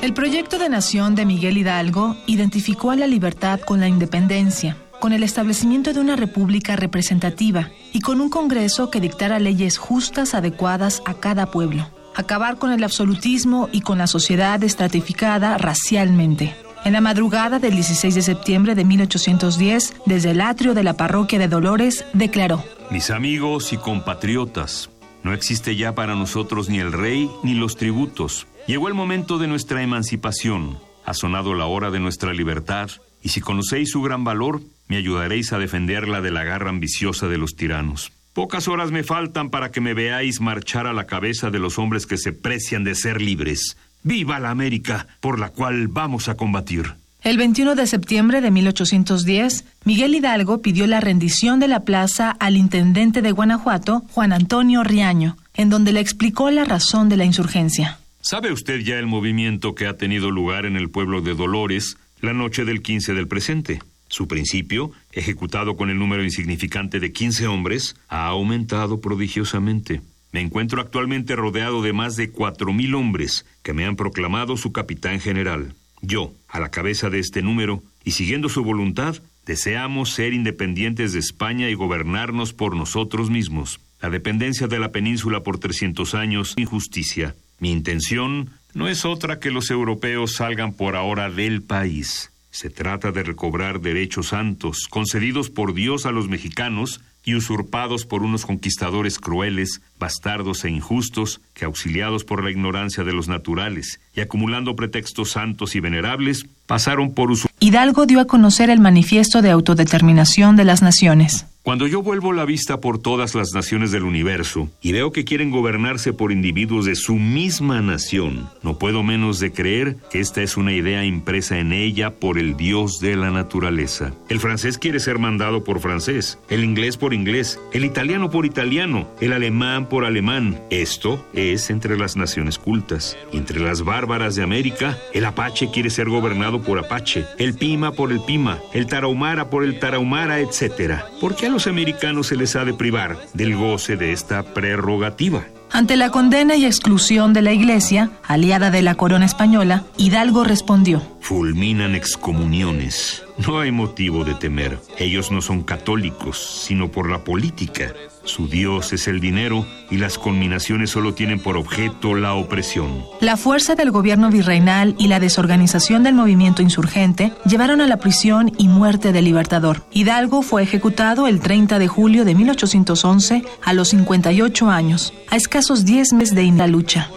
[0.02, 5.14] El proyecto de nación de Miguel Hidalgo identificó a la libertad con la independencia, con
[5.14, 11.04] el establecimiento de una república representativa y con un Congreso que dictara leyes justas adecuadas
[11.06, 17.02] a cada pueblo, acabar con el absolutismo y con la sociedad estratificada racialmente en la
[17.02, 22.06] madrugada del 16 de septiembre de 1810, desde el atrio de la parroquia de Dolores,
[22.14, 24.90] declaró, Mis amigos y compatriotas,
[25.24, 28.48] no existe ya para nosotros ni el rey ni los tributos.
[28.68, 32.90] Llegó el momento de nuestra emancipación, ha sonado la hora de nuestra libertad,
[33.22, 37.38] y si conocéis su gran valor, me ayudaréis a defenderla de la garra ambiciosa de
[37.38, 38.12] los tiranos.
[38.34, 42.06] Pocas horas me faltan para que me veáis marchar a la cabeza de los hombres
[42.06, 43.78] que se precian de ser libres,
[44.08, 46.94] ¡Viva la América, por la cual vamos a combatir!
[47.24, 52.56] El 21 de septiembre de 1810, Miguel Hidalgo pidió la rendición de la plaza al
[52.56, 58.00] intendente de Guanajuato, Juan Antonio Riaño, en donde le explicó la razón de la insurgencia.
[58.22, 62.32] ¿Sabe usted ya el movimiento que ha tenido lugar en el pueblo de Dolores la
[62.32, 63.82] noche del 15 del presente?
[64.08, 70.00] Su principio, ejecutado con el número insignificante de 15 hombres, ha aumentado prodigiosamente.
[70.32, 74.72] Me encuentro actualmente rodeado de más de cuatro mil hombres que me han proclamado su
[74.72, 75.74] capitán general.
[76.02, 81.20] Yo, a la cabeza de este número, y siguiendo su voluntad, deseamos ser independientes de
[81.20, 83.80] España y gobernarnos por nosotros mismos.
[84.02, 87.36] La dependencia de la península por 300 años, injusticia.
[87.60, 92.32] Mi intención no es otra que los europeos salgan por ahora del país.
[92.52, 98.24] Se trata de recobrar derechos santos concedidos por Dios a los mexicanos y usurpados por
[98.24, 104.22] unos conquistadores crueles, bastardos e injustos, que auxiliados por la ignorancia de los naturales y
[104.22, 107.58] acumulando pretextos santos y venerables, pasaron por usurpación.
[107.60, 111.46] Hidalgo dio a conocer el manifiesto de autodeterminación de las naciones.
[111.68, 115.52] Cuando yo vuelvo la vista por todas las naciones del universo y veo que quieren
[115.52, 120.56] gobernarse por individuos de su misma nación, no puedo menos de creer que esta es
[120.56, 124.14] una idea impresa en ella por el Dios de la naturaleza.
[124.30, 129.10] El francés quiere ser mandado por francés, el inglés por inglés, el italiano por italiano,
[129.20, 130.62] el alemán por alemán.
[130.70, 133.18] Esto es entre las naciones cultas.
[133.34, 138.14] Entre las bárbaras de América, el apache quiere ser gobernado por apache, el pima por
[138.14, 141.02] el pima, el tarahumara por el tarahumara, etc.
[141.20, 145.48] ¿Por qué los americanos se les ha de privar del goce de esta prerrogativa?
[145.72, 151.02] Ante la condena y exclusión de la Iglesia, aliada de la corona española, Hidalgo respondió.
[151.20, 153.24] Fulminan excomuniones.
[153.40, 154.78] No hay motivo de temer.
[155.00, 157.92] Ellos no son católicos, sino por la política.
[158.28, 163.04] Su Dios es el dinero y las conminaciones solo tienen por objeto la opresión.
[163.22, 168.52] La fuerza del gobierno virreinal y la desorganización del movimiento insurgente llevaron a la prisión
[168.58, 169.84] y muerte del Libertador.
[169.92, 175.86] Hidalgo fue ejecutado el 30 de julio de 1811 a los 58 años, a escasos
[175.86, 177.10] 10 meses de la lucha.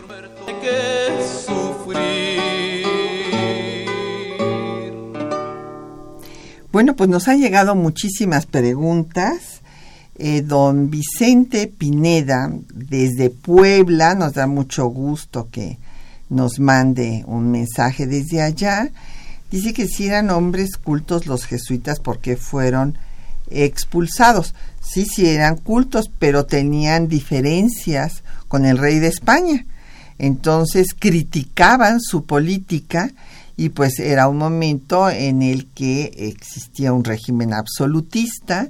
[6.72, 9.61] Bueno, pues nos han llegado muchísimas preguntas.
[10.22, 15.78] Eh, don Vicente Pineda, desde Puebla, nos da mucho gusto que
[16.28, 18.90] nos mande un mensaje desde allá.
[19.50, 22.98] Dice que si eran hombres cultos los jesuitas porque fueron
[23.48, 24.54] expulsados.
[24.82, 29.64] Sí, sí eran cultos, pero tenían diferencias con el rey de España.
[30.18, 33.10] Entonces criticaban su política
[33.56, 38.68] y pues era un momento en el que existía un régimen absolutista.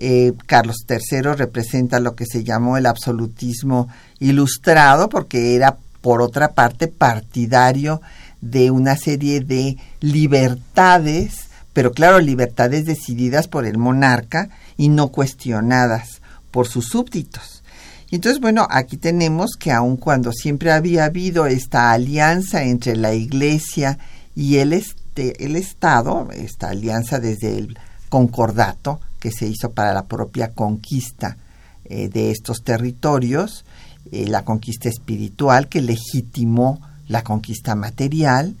[0.00, 3.88] Eh, Carlos III representa lo que se llamó el absolutismo
[4.20, 8.00] ilustrado porque era por otra parte partidario
[8.40, 16.22] de una serie de libertades, pero claro, libertades decididas por el monarca y no cuestionadas
[16.52, 17.64] por sus súbditos.
[18.08, 23.14] Y entonces, bueno, aquí tenemos que aun cuando siempre había habido esta alianza entre la
[23.14, 23.98] Iglesia
[24.36, 27.78] y el, este, el Estado, esta alianza desde el
[28.08, 31.36] concordato que se hizo para la propia conquista
[31.84, 33.64] eh, de estos territorios,
[34.10, 38.56] eh, la conquista espiritual que legitimó la conquista material,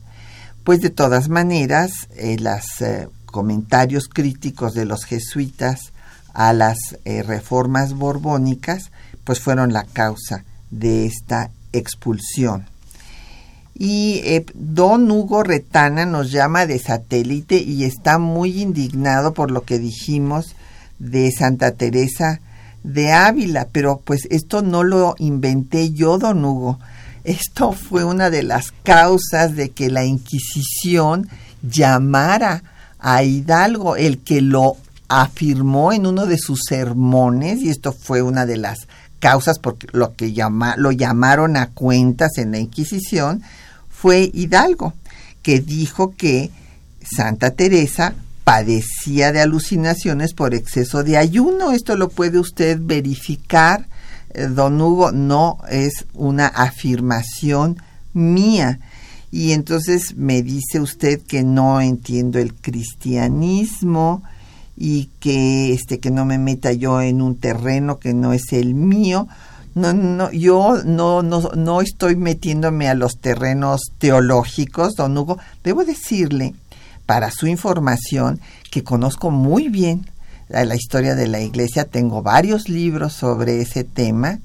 [0.64, 1.92] pues de todas maneras
[2.40, 2.64] los
[3.26, 5.92] comentarios críticos de los jesuitas
[6.34, 8.90] a las reformas borbónicas,
[9.24, 12.66] pues fueron la causa de esta expulsión.
[13.78, 19.62] Y eh, don Hugo Retana nos llama de satélite y está muy indignado por lo
[19.62, 20.56] que dijimos
[20.98, 22.40] de Santa Teresa
[22.82, 26.78] de Ávila, pero pues esto no lo inventé yo, don Hugo.
[27.24, 31.28] Esto fue una de las causas de que la Inquisición
[31.62, 32.62] llamara
[32.98, 34.76] a Hidalgo, el que lo
[35.08, 38.88] afirmó en uno de sus sermones, y esto fue una de las
[39.20, 40.32] causas por lo que
[40.76, 43.42] lo llamaron a cuentas en la Inquisición,
[44.00, 44.92] fue Hidalgo,
[45.42, 46.50] que dijo que
[47.02, 51.72] Santa Teresa padecía de alucinaciones por exceso de ayuno.
[51.72, 53.88] Esto lo puede usted verificar,
[54.34, 57.82] eh, don Hugo, no es una afirmación
[58.12, 58.78] mía.
[59.32, 64.22] Y entonces me dice usted que no entiendo el cristianismo
[64.76, 68.74] y que este que no me meta yo en un terreno que no es el
[68.74, 69.26] mío.
[69.78, 75.38] No, no, yo no, no, no estoy metiéndome a los terrenos teológicos, don Hugo.
[75.62, 76.54] Debo decirle,
[77.06, 80.04] para su información, que conozco muy bien
[80.48, 84.40] la historia de la iglesia, tengo varios libros sobre ese tema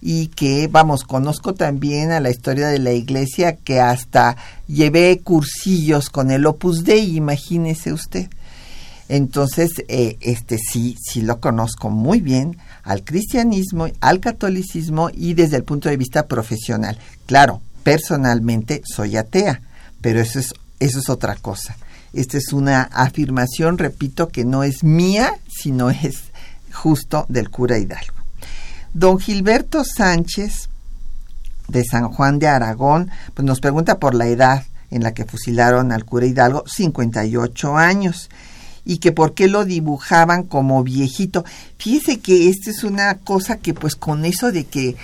[0.00, 4.36] y que, vamos, conozco también a la historia de la iglesia que hasta
[4.68, 8.30] llevé cursillos con el Opus Dei, imagínese usted.
[9.08, 12.56] Entonces, eh, este sí, sí lo conozco muy bien
[12.88, 16.98] al cristianismo, al catolicismo y desde el punto de vista profesional.
[17.26, 19.60] Claro, personalmente soy atea,
[20.00, 21.76] pero eso es, eso es otra cosa.
[22.14, 26.22] Esta es una afirmación, repito, que no es mía, sino es
[26.72, 28.14] justo del cura Hidalgo.
[28.94, 30.70] Don Gilberto Sánchez,
[31.68, 35.92] de San Juan de Aragón, pues nos pregunta por la edad en la que fusilaron
[35.92, 38.30] al cura Hidalgo, 58 años,
[38.88, 41.44] y que por qué lo dibujaban como viejito.
[41.76, 44.96] Fíjese que esta es una cosa que pues con eso de que eh,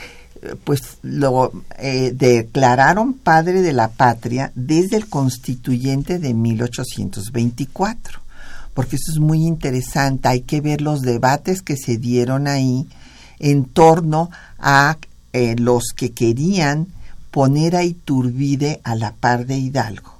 [0.64, 8.20] pues lo eh, declararon padre de la patria desde el constituyente de 1824,
[8.72, 12.86] porque eso es muy interesante, hay que ver los debates que se dieron ahí
[13.38, 14.96] en torno a
[15.34, 16.86] eh, los que querían
[17.30, 20.13] poner a Iturbide a la par de Hidalgo.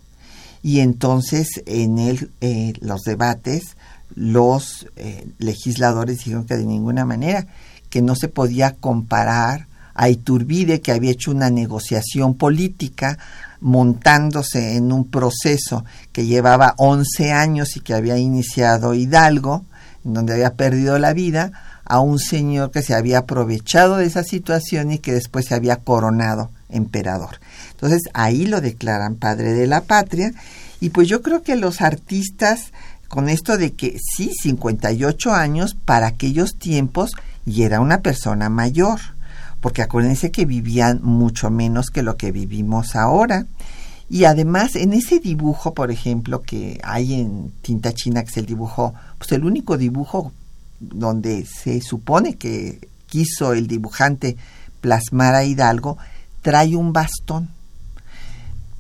[0.65, 3.77] Y entonces en el, eh, los debates
[4.15, 7.47] los eh, legisladores dijeron que de ninguna manera,
[7.91, 13.19] que no se podía comparar a Iturbide, que había hecho una negociación política
[13.61, 19.67] montándose en un proceso que llevaba 11 años y que había iniciado Hidalgo,
[20.03, 21.53] en donde había perdido la vida,
[21.85, 25.77] a un señor que se había aprovechado de esa situación y que después se había
[25.77, 27.39] coronado emperador.
[27.85, 30.33] Entonces ahí lo declaran padre de la patria
[30.81, 32.73] y pues yo creo que los artistas
[33.09, 37.13] con esto de que sí, 58 años para aquellos tiempos
[37.45, 39.01] y era una persona mayor,
[39.61, 43.47] porque acuérdense que vivían mucho menos que lo que vivimos ahora.
[44.09, 48.47] Y además, en ese dibujo, por ejemplo, que hay en tinta china, que es el
[48.47, 50.33] dibujo, pues el único dibujo
[50.81, 54.39] donde se supone que quiso el dibujante
[54.81, 55.99] plasmar a Hidalgo,
[56.41, 57.51] trae un bastón.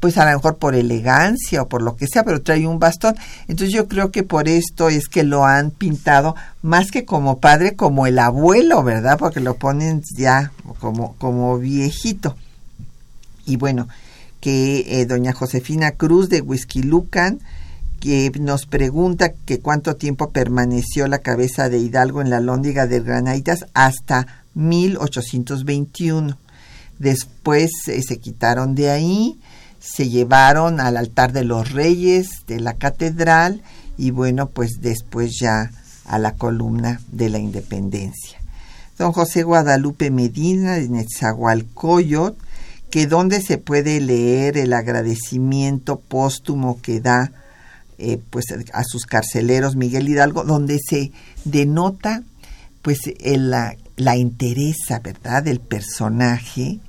[0.04, 3.16] Pues a lo mejor por elegancia o por lo que sea, pero trae un bastón.
[3.48, 7.74] Entonces yo creo que por esto es que lo han pintado más que como padre,
[7.74, 9.16] como el abuelo, ¿verdad?
[9.18, 12.36] Porque lo ponen ya como, como viejito.
[13.46, 13.88] Y bueno,
[14.42, 16.82] que eh, doña Josefina Cruz de Whisky
[17.98, 23.00] que nos pregunta que cuánto tiempo permaneció la cabeza de Hidalgo en la lóndiga de
[23.00, 26.36] Granaditas hasta 1821.
[26.98, 29.40] Después eh, se quitaron de ahí,
[29.84, 33.62] se llevaron al altar de los reyes de la catedral
[33.98, 35.70] y bueno, pues después ya
[36.06, 38.38] a la columna de la independencia.
[38.98, 42.36] Don José Guadalupe Medina de Netzahualcoyot,
[42.90, 47.32] que donde se puede leer el agradecimiento póstumo que da
[47.98, 51.12] eh, pues a sus carceleros Miguel Hidalgo, donde se
[51.44, 52.22] denota
[52.82, 54.16] pues la, la
[55.02, 56.80] ¿verdad?, del personaje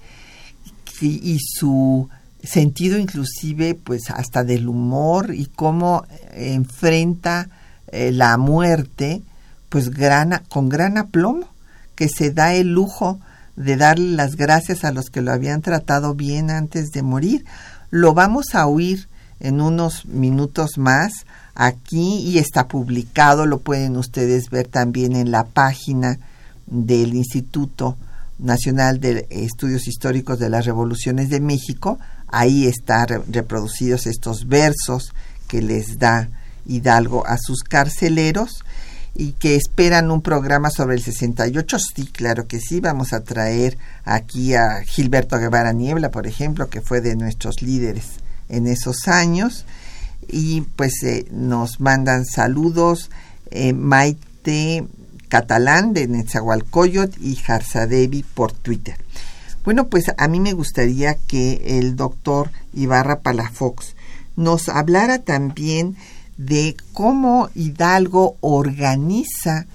[1.01, 2.09] y, su
[2.45, 7.49] sentido inclusive pues hasta del humor y cómo enfrenta
[7.91, 9.21] eh, la muerte
[9.69, 11.47] pues gran, con gran aplomo,
[11.95, 13.19] que se da el lujo
[13.55, 17.45] de darle las gracias a los que lo habían tratado bien antes de morir.
[17.89, 19.07] Lo vamos a oír
[19.39, 21.25] en unos minutos más
[21.55, 26.19] aquí y está publicado, lo pueden ustedes ver también en la página
[26.67, 27.97] del Instituto
[28.39, 31.99] Nacional de Estudios Históricos de las Revoluciones de México.
[32.37, 35.13] Ahí están reproducidos estos versos
[35.47, 36.27] que les da
[36.65, 38.65] Hidalgo a sus carceleros
[39.13, 41.77] y que esperan un programa sobre el 68.
[41.79, 46.81] Sí, claro que sí, vamos a traer aquí a Gilberto Guevara Niebla, por ejemplo, que
[46.81, 48.07] fue de nuestros líderes
[48.49, 49.65] en esos años
[50.27, 53.11] y pues eh, nos mandan saludos
[53.49, 54.85] eh, Maite
[55.29, 58.97] Catalán de Netzahualcoyot y Jarzadevi por Twitter.
[59.65, 63.95] Bueno, pues a mí me gustaría que el doctor Ibarra Palafox
[64.35, 65.95] nos hablara también
[66.37, 69.65] de cómo Hidalgo organiza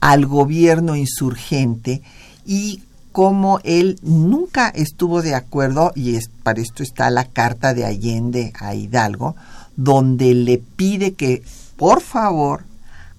[0.00, 2.00] al gobierno insurgente
[2.46, 2.82] y
[3.12, 8.52] cómo él nunca estuvo de acuerdo, y es, para esto está la carta de Allende
[8.58, 9.36] a Hidalgo,
[9.76, 11.42] donde le pide que,
[11.76, 12.64] por favor,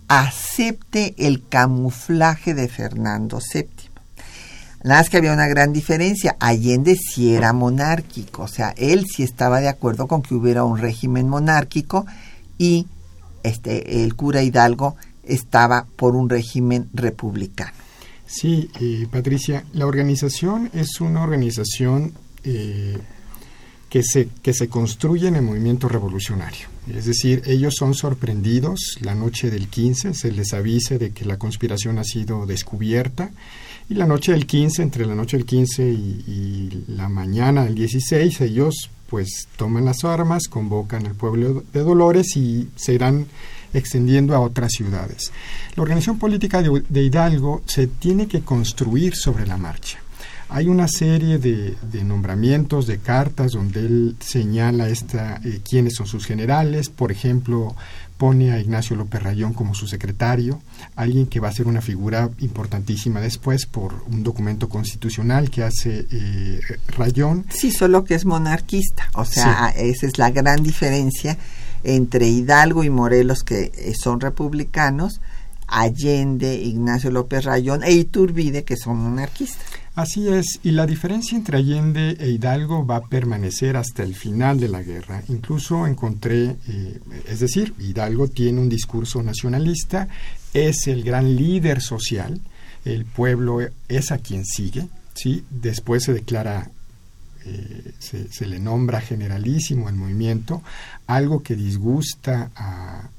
[0.07, 3.67] acepte el camuflaje de Fernando VII.
[4.85, 6.37] Nada más que había una gran diferencia.
[6.39, 10.77] Allende sí era monárquico, o sea, él sí estaba de acuerdo con que hubiera un
[10.77, 12.05] régimen monárquico
[12.59, 12.85] y
[13.41, 17.71] este, el cura Hidalgo estaba por un régimen republicano.
[18.27, 22.13] Sí, eh, Patricia, la organización es una organización
[22.43, 22.99] eh,
[23.89, 26.67] que, se, que se construye en el movimiento revolucionario.
[26.93, 31.37] Es decir, ellos son sorprendidos la noche del 15, se les avisa de que la
[31.37, 33.31] conspiración ha sido descubierta
[33.87, 38.41] y la noche del 15, entre la noche del 15 y, la mañana del 16,
[38.41, 43.27] ellos pues toman las armas, convocan al pueblo de Dolores y se irán
[43.73, 45.31] extendiendo a otras ciudades.
[45.75, 49.99] La organización política de, Hidalgo se tiene que construir sobre la marcha.
[50.49, 56.07] Hay una serie de, de nombramientos, de cartas, donde él señala esta, eh, quiénes son
[56.07, 57.75] sus generales, por ejemplo,
[58.17, 60.61] pone a Ignacio López Rayón como su secretario,
[60.95, 66.07] alguien que va a ser una figura importantísima después por un documento constitucional que hace
[66.09, 67.45] eh, Rayón.
[67.49, 71.37] Sí, solo que es monarquista, o sea, esa es la gran diferencia
[71.83, 75.21] entre Hidalgo y Morelos, que eh, son republicanos,
[75.67, 79.65] Allende, Ignacio López Rayón e Iturbide, que son monarquistas.
[79.95, 84.59] Así es, y la diferencia entre Allende e Hidalgo va a permanecer hasta el final
[84.59, 85.23] de la guerra.
[85.29, 90.09] Incluso encontré, eh, es decir, Hidalgo tiene un discurso nacionalista,
[90.53, 92.41] es el gran líder social,
[92.83, 95.45] el pueblo es a quien sigue, ¿sí?
[95.49, 96.69] después se declara
[97.45, 100.63] eh, se, le nombra generalísimo el movimiento,
[101.05, 103.09] algo que disgusta a,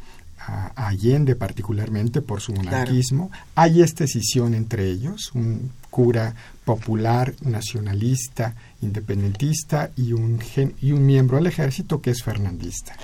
[0.74, 3.30] Allende particularmente por su monarquismo.
[3.54, 6.34] Hay esta escisión entre ellos, un cura
[6.64, 10.38] popular, nacionalista, independentista y un,
[10.80, 12.94] y un miembro del ejército que es fernandista.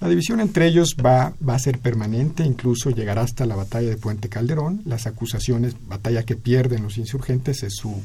[0.00, 3.96] La división entre ellos va, va, a ser permanente, incluso llegará hasta la batalla de
[3.96, 4.82] Puente Calderón.
[4.84, 8.02] Las acusaciones, batalla que pierden los insurgentes, es su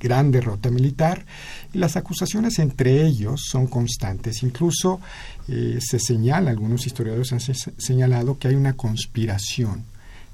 [0.00, 1.24] gran derrota militar
[1.72, 4.42] y las acusaciones entre ellos son constantes.
[4.42, 5.00] Incluso
[5.46, 9.84] eh, se señala, algunos historiadores han señalado que hay una conspiración.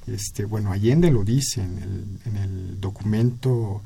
[0.07, 3.83] Este, bueno, Allende lo dice en el, documento.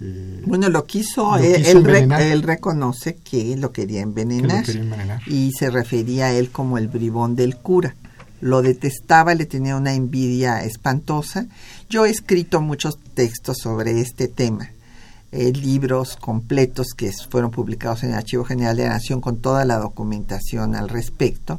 [0.00, 4.64] Eh, bueno, lo quiso, él, reconoce que lo quería envenenar,
[5.26, 7.96] y se refería a él como el bribón del cura.
[8.40, 11.46] Lo detestaba, le tenía una envidia espantosa.
[11.88, 14.70] Yo he escrito muchos textos sobre este tema
[15.36, 19.64] eh, libros completos que fueron publicados en el Archivo General de la Nación con toda
[19.64, 21.58] la documentación al respecto.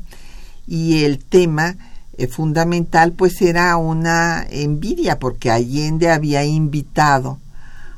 [0.66, 1.76] Y el tema
[2.18, 7.38] eh, fundamental pues era una envidia porque Allende había invitado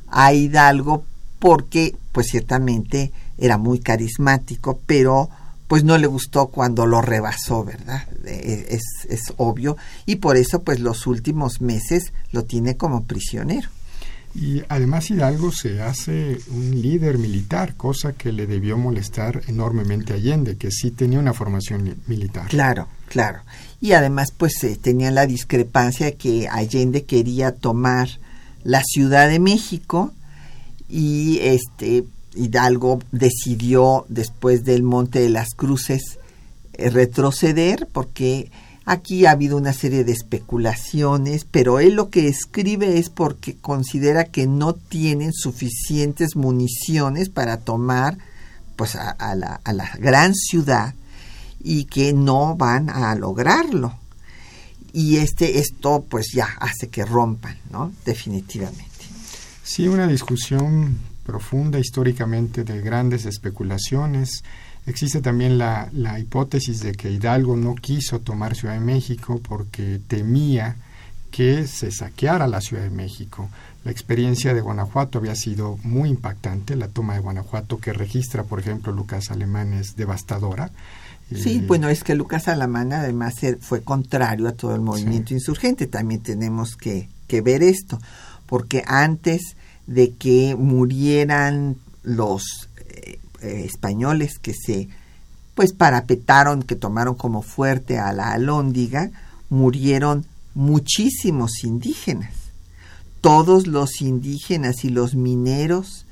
[0.07, 1.05] a Hidalgo
[1.37, 5.29] porque pues ciertamente era muy carismático, pero
[5.67, 8.01] pues no le gustó cuando lo rebasó, ¿verdad?
[8.25, 9.77] Eh, es, es obvio.
[10.07, 13.69] Y por eso pues los últimos meses lo tiene como prisionero.
[14.39, 20.17] Y además Hidalgo se hace un líder militar, cosa que le debió molestar enormemente a
[20.17, 22.47] Allende, que sí tenía una formación militar.
[22.47, 23.39] Claro, claro.
[23.81, 28.09] Y además pues eh, tenía la discrepancia que Allende quería tomar
[28.63, 30.13] la Ciudad de México
[30.87, 32.03] y este
[32.35, 36.19] Hidalgo decidió después del Monte de las Cruces
[36.73, 38.51] eh, retroceder porque
[38.89, 44.23] Aquí ha habido una serie de especulaciones, pero él lo que escribe es porque considera
[44.23, 48.17] que no tienen suficientes municiones para tomar
[48.77, 50.93] pues a, la, a la gran ciudad
[51.59, 53.93] y que no van a lograrlo.
[54.93, 57.91] Y este, esto pues ya hace que rompan, ¿no?
[58.05, 58.85] Definitivamente.
[59.63, 64.45] Sí, una discusión profunda históricamente de grandes especulaciones
[64.87, 69.99] Existe también la, la, hipótesis de que Hidalgo no quiso tomar Ciudad de México porque
[70.07, 70.77] temía
[71.29, 73.49] que se saqueara la Ciudad de México.
[73.83, 76.75] La experiencia de Guanajuato había sido muy impactante.
[76.75, 80.71] La toma de Guanajuato que registra, por ejemplo, Lucas Alemán es devastadora.
[81.35, 85.87] Sí, eh, bueno, es que Lucas Alemán además fue contrario a todo el movimiento insurgente.
[85.87, 87.99] También tenemos que, que ver esto,
[88.45, 92.66] porque antes de que murieran los
[93.41, 94.89] eh, españoles que se
[95.55, 99.09] pues parapetaron, que tomaron como fuerte a la alóndiga,
[99.49, 102.33] murieron muchísimos indígenas.
[103.21, 106.05] Todos los indígenas y los mineros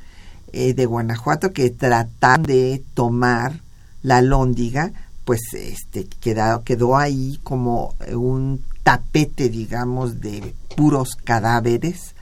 [0.51, 3.61] eh, de Guanajuato que trataron de tomar
[4.01, 4.93] la alóndiga,
[5.25, 12.15] pues este quedó, quedó ahí como un tapete, digamos, de puros cadáveres.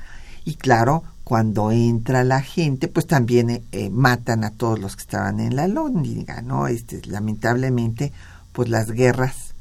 [0.46, 5.04] Y claro, cuando entra la gente, pues también eh, eh, matan a todos los que
[5.04, 6.68] estaban en la lóndiga, ¿no?
[6.68, 8.12] Este, lamentablemente,
[8.52, 9.54] pues las guerras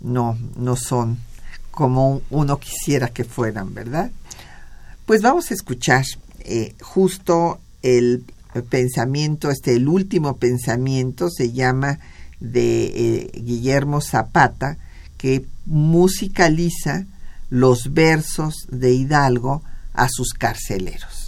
[0.00, 1.18] no, no son
[1.70, 4.10] como uno quisiera que fueran, ¿verdad?
[5.06, 6.04] Pues vamos a escuchar
[6.40, 8.24] eh, justo el
[8.68, 11.98] pensamiento, este, el último pensamiento se llama
[12.40, 14.76] de Guillermo Zapata,
[15.16, 17.06] que musicaliza
[17.48, 19.62] los versos de Hidalgo
[19.96, 21.25] a sus carceleros.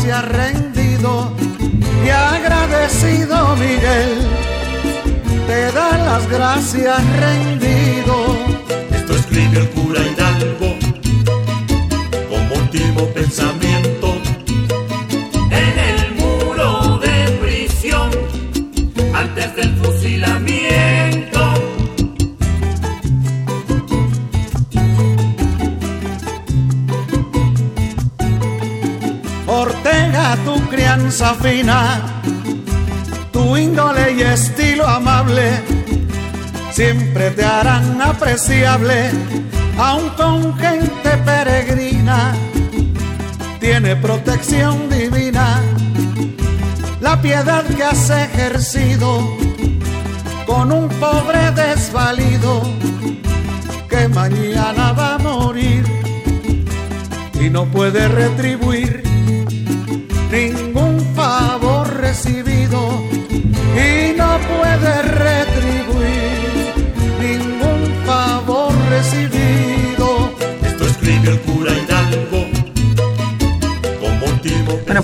[0.00, 1.32] Las gracias rendido
[2.04, 4.26] y agradecido Miguel
[5.46, 8.36] te da las gracias rendido.
[8.94, 10.39] Esto escribe el cura Hidalgo con
[30.36, 32.00] Tu crianza fina,
[33.32, 35.60] tu índole y estilo amable,
[36.70, 39.10] siempre te harán apreciable,
[39.76, 42.32] aun con gente peregrina,
[43.58, 45.60] tiene protección divina,
[47.00, 49.36] la piedad que has ejercido
[50.46, 52.62] con un pobre desvalido
[53.88, 55.84] que mañana va a morir
[57.40, 59.09] y no puede retribuir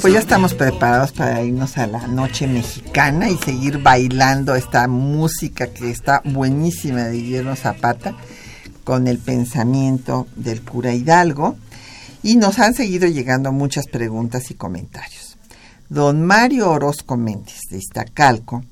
[0.07, 5.67] pues ya estamos preparados para irnos a la noche mexicana y seguir bailando esta música
[5.67, 8.15] que está buenísima de Guillermo Zapata
[8.85, 11.57] con el pensamiento del cura Hidalgo.
[12.23, 15.39] Y nos han seguido llegando muchas preguntas y comentarios.
[15.89, 18.63] Don Mario Orozco Méndez, de Iztacalco,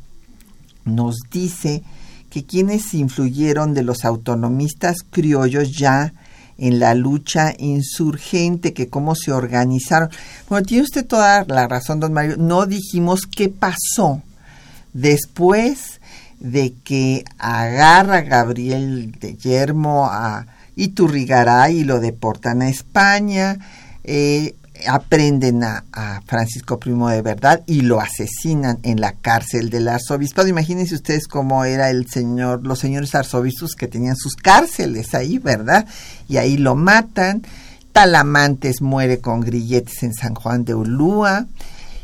[0.84, 1.82] nos dice
[2.30, 6.12] que quienes influyeron de los autonomistas criollos ya
[6.58, 10.10] en la lucha insurgente, que cómo se organizaron.
[10.48, 12.36] Bueno, tiene usted toda la razón, don Mario.
[12.36, 14.22] No dijimos qué pasó
[14.92, 16.00] después
[16.40, 20.46] de que agarra Gabriel de Yermo a
[20.76, 23.58] Iturrigaray y lo deportan a España.
[24.04, 24.54] Eh,
[24.86, 25.84] aprenden a,
[26.26, 30.48] Francisco Primo de Verdad y lo asesinan en la cárcel del arzobispado.
[30.48, 35.86] Imagínense ustedes cómo era el señor, los señores arzobispos que tenían sus cárceles ahí, ¿verdad?
[36.28, 37.42] Y ahí lo matan.
[37.92, 41.46] Talamantes muere con grilletes en San Juan de Ulúa.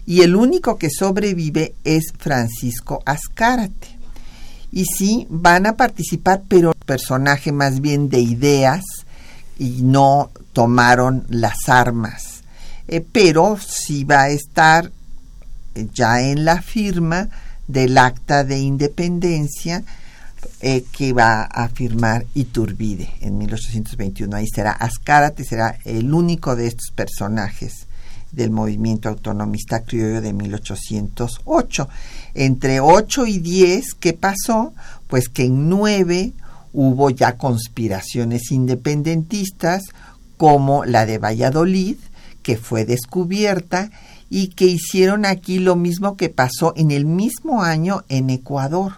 [0.07, 3.99] Y el único que sobrevive es Francisco Azcárate.
[4.73, 8.85] Y sí, van a participar, pero personaje más bien de ideas
[9.59, 12.30] y no tomaron las armas
[12.91, 14.91] eh, pero sí va a estar
[15.77, 17.29] eh, ya en la firma
[17.69, 19.85] del acta de independencia
[20.61, 24.37] eh, que va a firmar Iturbide en 1821.
[24.37, 27.87] Ahí será Azcárate, será el único de estos personajes
[28.33, 31.89] del movimiento autonomista criollo de 1808.
[32.35, 34.75] Entre 8 y 10, ¿qué pasó?
[35.07, 36.33] Pues que en 9
[36.73, 39.85] hubo ya conspiraciones independentistas
[40.37, 41.97] como la de Valladolid,
[42.51, 43.93] que fue descubierta
[44.29, 48.95] y que hicieron aquí lo mismo que pasó en el mismo año en Ecuador,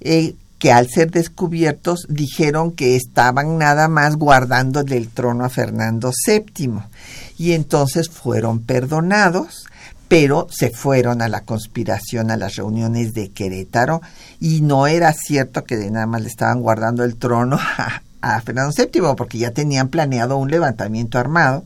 [0.00, 6.12] eh, que al ser descubiertos dijeron que estaban nada más guardando del trono a Fernando
[6.26, 6.80] VII
[7.36, 9.66] y entonces fueron perdonados
[10.08, 14.00] pero se fueron a la conspiración, a las reuniones de Querétaro,
[14.40, 18.40] y no era cierto que de nada más le estaban guardando el trono a, a
[18.40, 21.64] Fernando VII, porque ya tenían planeado un levantamiento armado,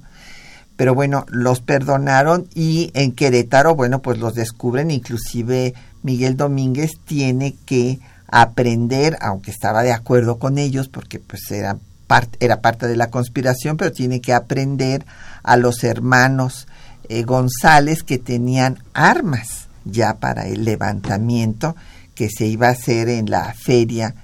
[0.81, 7.55] pero bueno, los perdonaron y en Querétaro, bueno, pues los descubren, inclusive Miguel Domínguez tiene
[7.67, 11.77] que aprender, aunque estaba de acuerdo con ellos, porque pues era,
[12.07, 15.05] part, era parte de la conspiración, pero tiene que aprender
[15.43, 16.67] a los hermanos
[17.11, 21.77] eh, González que tenían armas ya para el levantamiento
[22.15, 24.15] que se iba a hacer en la feria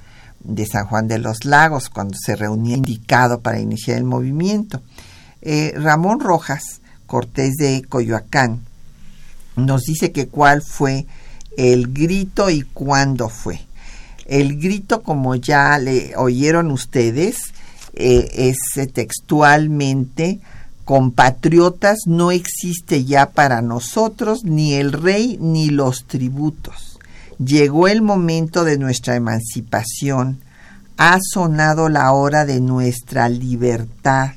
[0.40, 4.80] de San Juan de los Lagos, cuando se reunía indicado para iniciar el movimiento.
[5.48, 8.62] Eh, Ramón Rojas Cortés de Coyoacán
[9.54, 11.06] nos dice que cuál fue
[11.56, 13.60] el grito y cuándo fue.
[14.24, 17.52] El grito, como ya le oyeron ustedes,
[17.94, 20.40] eh, es eh, textualmente,
[20.84, 26.98] compatriotas, no existe ya para nosotros ni el rey ni los tributos.
[27.38, 30.40] Llegó el momento de nuestra emancipación,
[30.96, 34.32] ha sonado la hora de nuestra libertad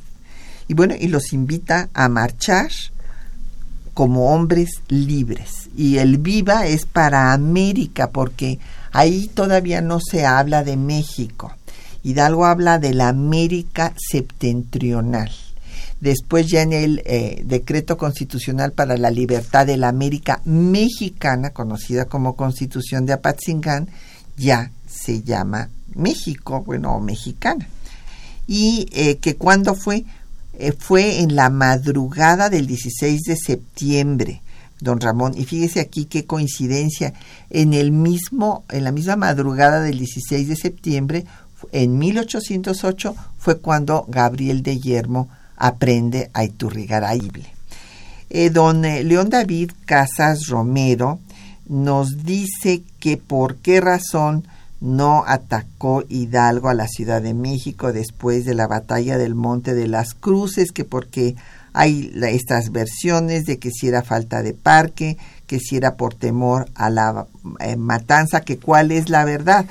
[0.70, 2.70] y bueno, y los invita a marchar
[3.96, 5.68] como hombres libres.
[5.76, 8.60] Y el viva es para América, porque
[8.92, 11.52] ahí todavía no se habla de México.
[12.04, 15.32] Hidalgo habla de la América septentrional.
[16.02, 22.06] Después ya en el eh, decreto constitucional para la libertad de la América mexicana, conocida
[22.06, 23.90] como Constitución de Apatzingán,
[24.38, 27.68] ya se llama México, bueno, mexicana.
[28.48, 30.06] Y eh, que cuando fue,
[30.60, 34.42] eh, fue en la madrugada del 16 de septiembre,
[34.82, 35.34] don Ramón.
[35.38, 37.14] Y fíjese aquí qué coincidencia.
[37.50, 41.26] En el mismo, en la misma madrugada del 16 de septiembre,
[41.72, 47.46] en 1808, fue cuando Gabriel de Yermo aprende a Iturrigaraible.
[48.30, 51.20] Eh, don eh, León David Casas Romero
[51.70, 54.46] nos dice que por qué razón
[54.82, 59.88] no atacó Hidalgo a la Ciudad de México después de la batalla del Monte de
[59.88, 61.36] las Cruces, que porque
[61.74, 65.18] hay estas versiones de que si era falta de parque,
[65.48, 67.28] que si era por temor a la
[67.60, 69.66] eh, matanza, que cuál es la verdad.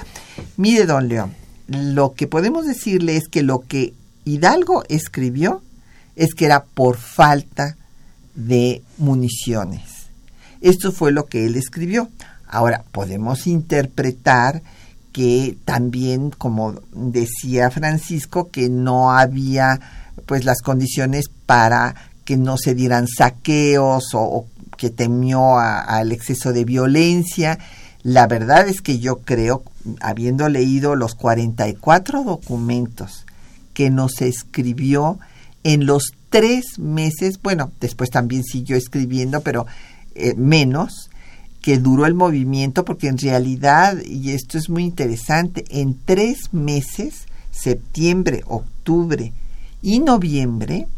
[0.56, 1.34] Mire, don León,
[1.66, 3.94] lo que podemos decirle es que lo que
[4.24, 5.62] Hidalgo escribió
[6.16, 7.76] es que era por falta
[8.34, 9.82] de municiones.
[10.60, 12.08] Esto fue lo que él escribió.
[12.46, 14.62] Ahora, podemos interpretar
[15.18, 19.80] que también, como decía Francisco, que no había
[20.26, 24.46] pues las condiciones para que no se dieran saqueos o,
[24.76, 27.58] que temió al exceso de violencia.
[28.04, 29.64] La verdad es que yo creo,
[30.00, 33.26] habiendo leído los 44 documentos
[33.74, 35.18] que nos escribió
[35.64, 39.66] en los tres meses, bueno, después también siguió escribiendo, pero
[40.14, 41.10] eh, menos,
[41.68, 47.26] que duró el movimiento, porque en realidad, y esto es muy interesante, en tres meses,
[47.50, 49.34] septiembre, octubre
[49.82, 50.88] y noviembre,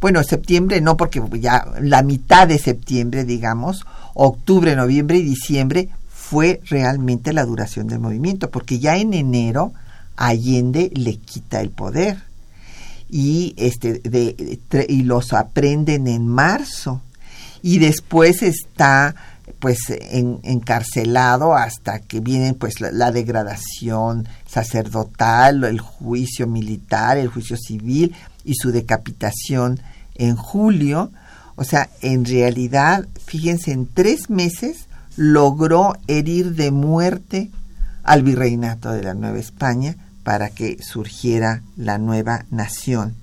[0.00, 6.60] bueno, septiembre no, porque ya la mitad de septiembre, digamos, octubre, noviembre y diciembre fue
[6.66, 9.72] realmente la duración del movimiento, porque ya en enero
[10.14, 12.18] Allende le quita el poder
[13.10, 17.02] y este de, y los aprenden en marzo.
[17.62, 19.16] Y después está
[19.58, 28.14] pues encarcelado hasta que viene pues la, degradación sacerdotal, el juicio militar, el juicio civil
[28.44, 29.80] y su decapitación
[30.14, 31.10] en julio.
[31.56, 34.86] O sea, en realidad, fíjense, en tres meses
[35.16, 37.50] logró herir de muerte
[38.04, 43.16] al virreinato de la Nueva España para que surgiera la nueva nación.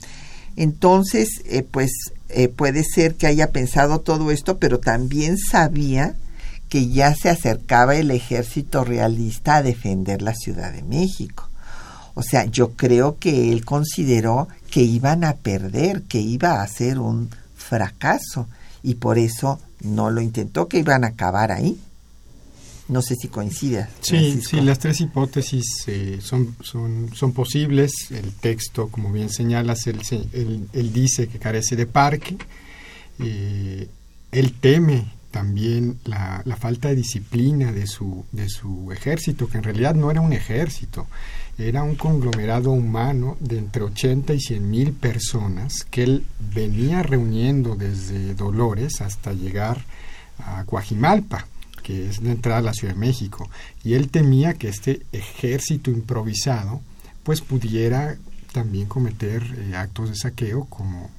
[0.55, 1.91] Entonces, eh, pues
[2.30, 6.15] eh, puede ser que haya pensado todo esto, pero también sabía
[6.69, 11.47] que ya se acercaba el ejército realista a defender la Ciudad de México.
[12.15, 16.97] O sea, yo creo que él consideró que iban a perder, que iba a ser
[16.97, 18.47] un fracaso
[18.84, 21.80] y por eso no lo intentó, que iban a acabar ahí.
[22.88, 23.88] No sé si coincide.
[24.01, 28.11] Sí, sí, las tres hipótesis eh, son, son, son posibles.
[28.11, 29.99] El texto, como bien señalas, él,
[30.31, 32.38] él, dice que carece de parque.
[33.19, 33.88] Eh,
[34.31, 39.63] él teme también la, la, falta de disciplina de su, de su ejército, que en
[39.63, 41.07] realidad no era un ejército,
[41.57, 47.75] era un conglomerado humano de entre 80 y 100 mil personas que él venía reuniendo
[47.75, 49.83] desde Dolores hasta llegar
[50.38, 51.47] a Coajimalpa
[51.86, 53.47] que es la entrada a la Ciudad de México,
[53.83, 56.81] y él temía que este ejército improvisado
[57.23, 58.17] pues pudiera
[58.51, 61.11] también cometer eh, actos de saqueo como,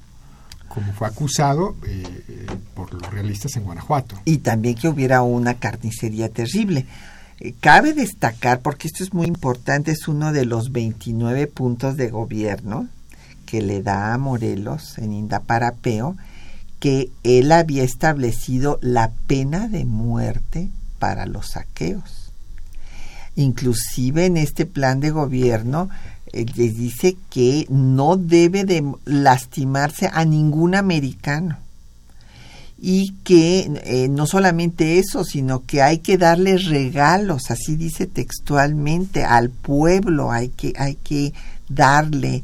[0.67, 4.19] como fue acusado eh, eh, por los realistas en Guanajuato.
[4.25, 6.85] Y también que hubiera una carnicería terrible.
[7.61, 12.89] cabe destacar, porque esto es muy importante, es uno de los 29 puntos de gobierno
[13.45, 16.17] que le da a Morelos en Indaparapeo,
[16.79, 20.69] que él había establecido la pena de muerte
[20.99, 22.31] para los saqueos.
[23.35, 25.89] Inclusive en este plan de gobierno
[26.33, 31.57] eh, les dice que no debe de lastimarse a ningún americano
[32.79, 39.23] y que eh, no solamente eso, sino que hay que darle regalos, así dice textualmente,
[39.23, 41.33] al pueblo, hay que, hay que
[41.69, 42.43] darle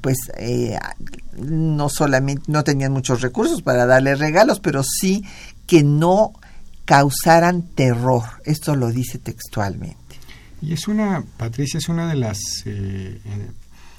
[0.00, 0.78] pues eh,
[1.36, 5.24] no solamente no tenían muchos recursos para darle regalos, pero sí
[5.66, 6.32] que no
[6.84, 8.24] causaran terror.
[8.44, 9.96] Esto lo dice textualmente.
[10.62, 13.20] Y es una, Patricia, es una de las eh,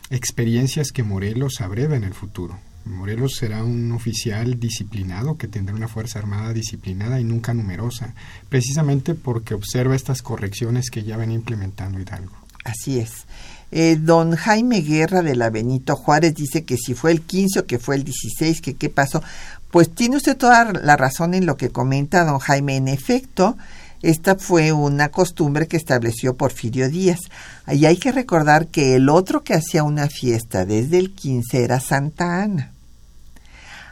[0.09, 2.57] experiencias que Morelos abreva en el futuro.
[2.85, 8.13] Morelos será un oficial disciplinado que tendrá una Fuerza Armada disciplinada y nunca numerosa,
[8.49, 12.35] precisamente porque observa estas correcciones que ya ven implementando Hidalgo.
[12.63, 13.25] Así es.
[13.71, 17.65] Eh, don Jaime Guerra de la Benito Juárez dice que si fue el 15 o
[17.65, 19.21] que fue el 16, que qué pasó.
[19.71, 22.77] pues tiene usted toda la razón en lo que comenta don Jaime.
[22.77, 23.57] En efecto,
[24.01, 27.19] esta fue una costumbre que estableció Porfirio Díaz.
[27.67, 31.79] Y hay que recordar que el otro que hacía una fiesta desde el 15 era
[31.79, 32.71] Santa Ana.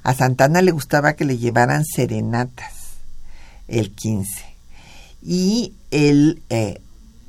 [0.03, 2.73] A Santa Ana le gustaba que le llevaran serenatas
[3.67, 4.45] el 15.
[5.23, 6.79] Y el eh,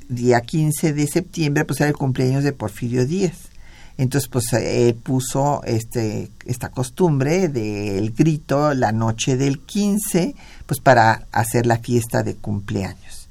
[0.09, 3.49] día 15 de septiembre pues era el cumpleaños de Porfirio Díaz.
[3.97, 10.35] Entonces, pues él puso este, esta costumbre del grito la noche del 15,
[10.67, 13.27] pues para hacer la fiesta de cumpleaños.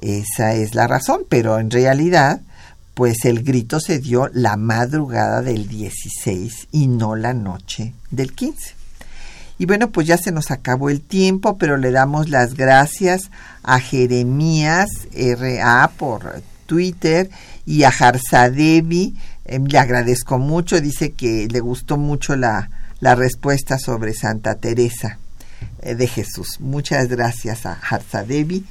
[0.00, 2.40] Esa es la razón, pero en realidad,
[2.94, 8.75] pues el grito se dio la madrugada del 16 y no la noche del 15.
[9.58, 13.30] Y bueno, pues ya se nos acabó el tiempo, pero le damos las gracias
[13.62, 17.30] a Jeremías RA por Twitter
[17.64, 19.14] y a Jarzadevi.
[19.44, 25.18] Em, le agradezco mucho, dice que le gustó mucho la, la respuesta sobre Santa Teresa
[25.80, 26.60] eh, de Jesús.
[26.60, 28.64] Muchas gracias a Jarzadevi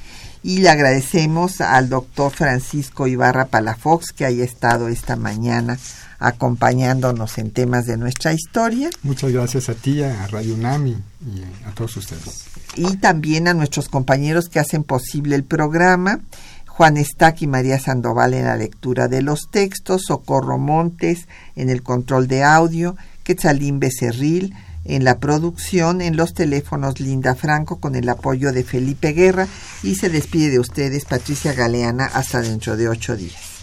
[0.45, 5.79] y le agradecemos al doctor Francisco Ibarra Palafox que haya estado esta mañana
[6.19, 8.91] acompañándonos en temas de nuestra historia.
[9.01, 12.45] Muchas gracias a ti, a Radio Nami y a todos ustedes.
[12.75, 16.19] Y también a nuestros compañeros que hacen posible el programa.
[16.67, 21.81] Juan Estac y María Sandoval en la lectura de los textos, Socorro Montes en el
[21.81, 24.53] control de audio, Quetzalín Becerril
[24.85, 29.47] en la producción, en los teléfonos Linda Franco con el apoyo de Felipe Guerra
[29.83, 33.55] y se despide de ustedes Patricia Galeana hasta dentro de ocho días.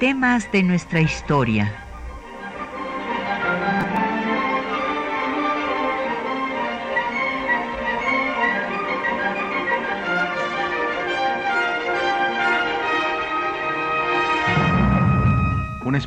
[0.00, 1.83] Temas de nuestra historia.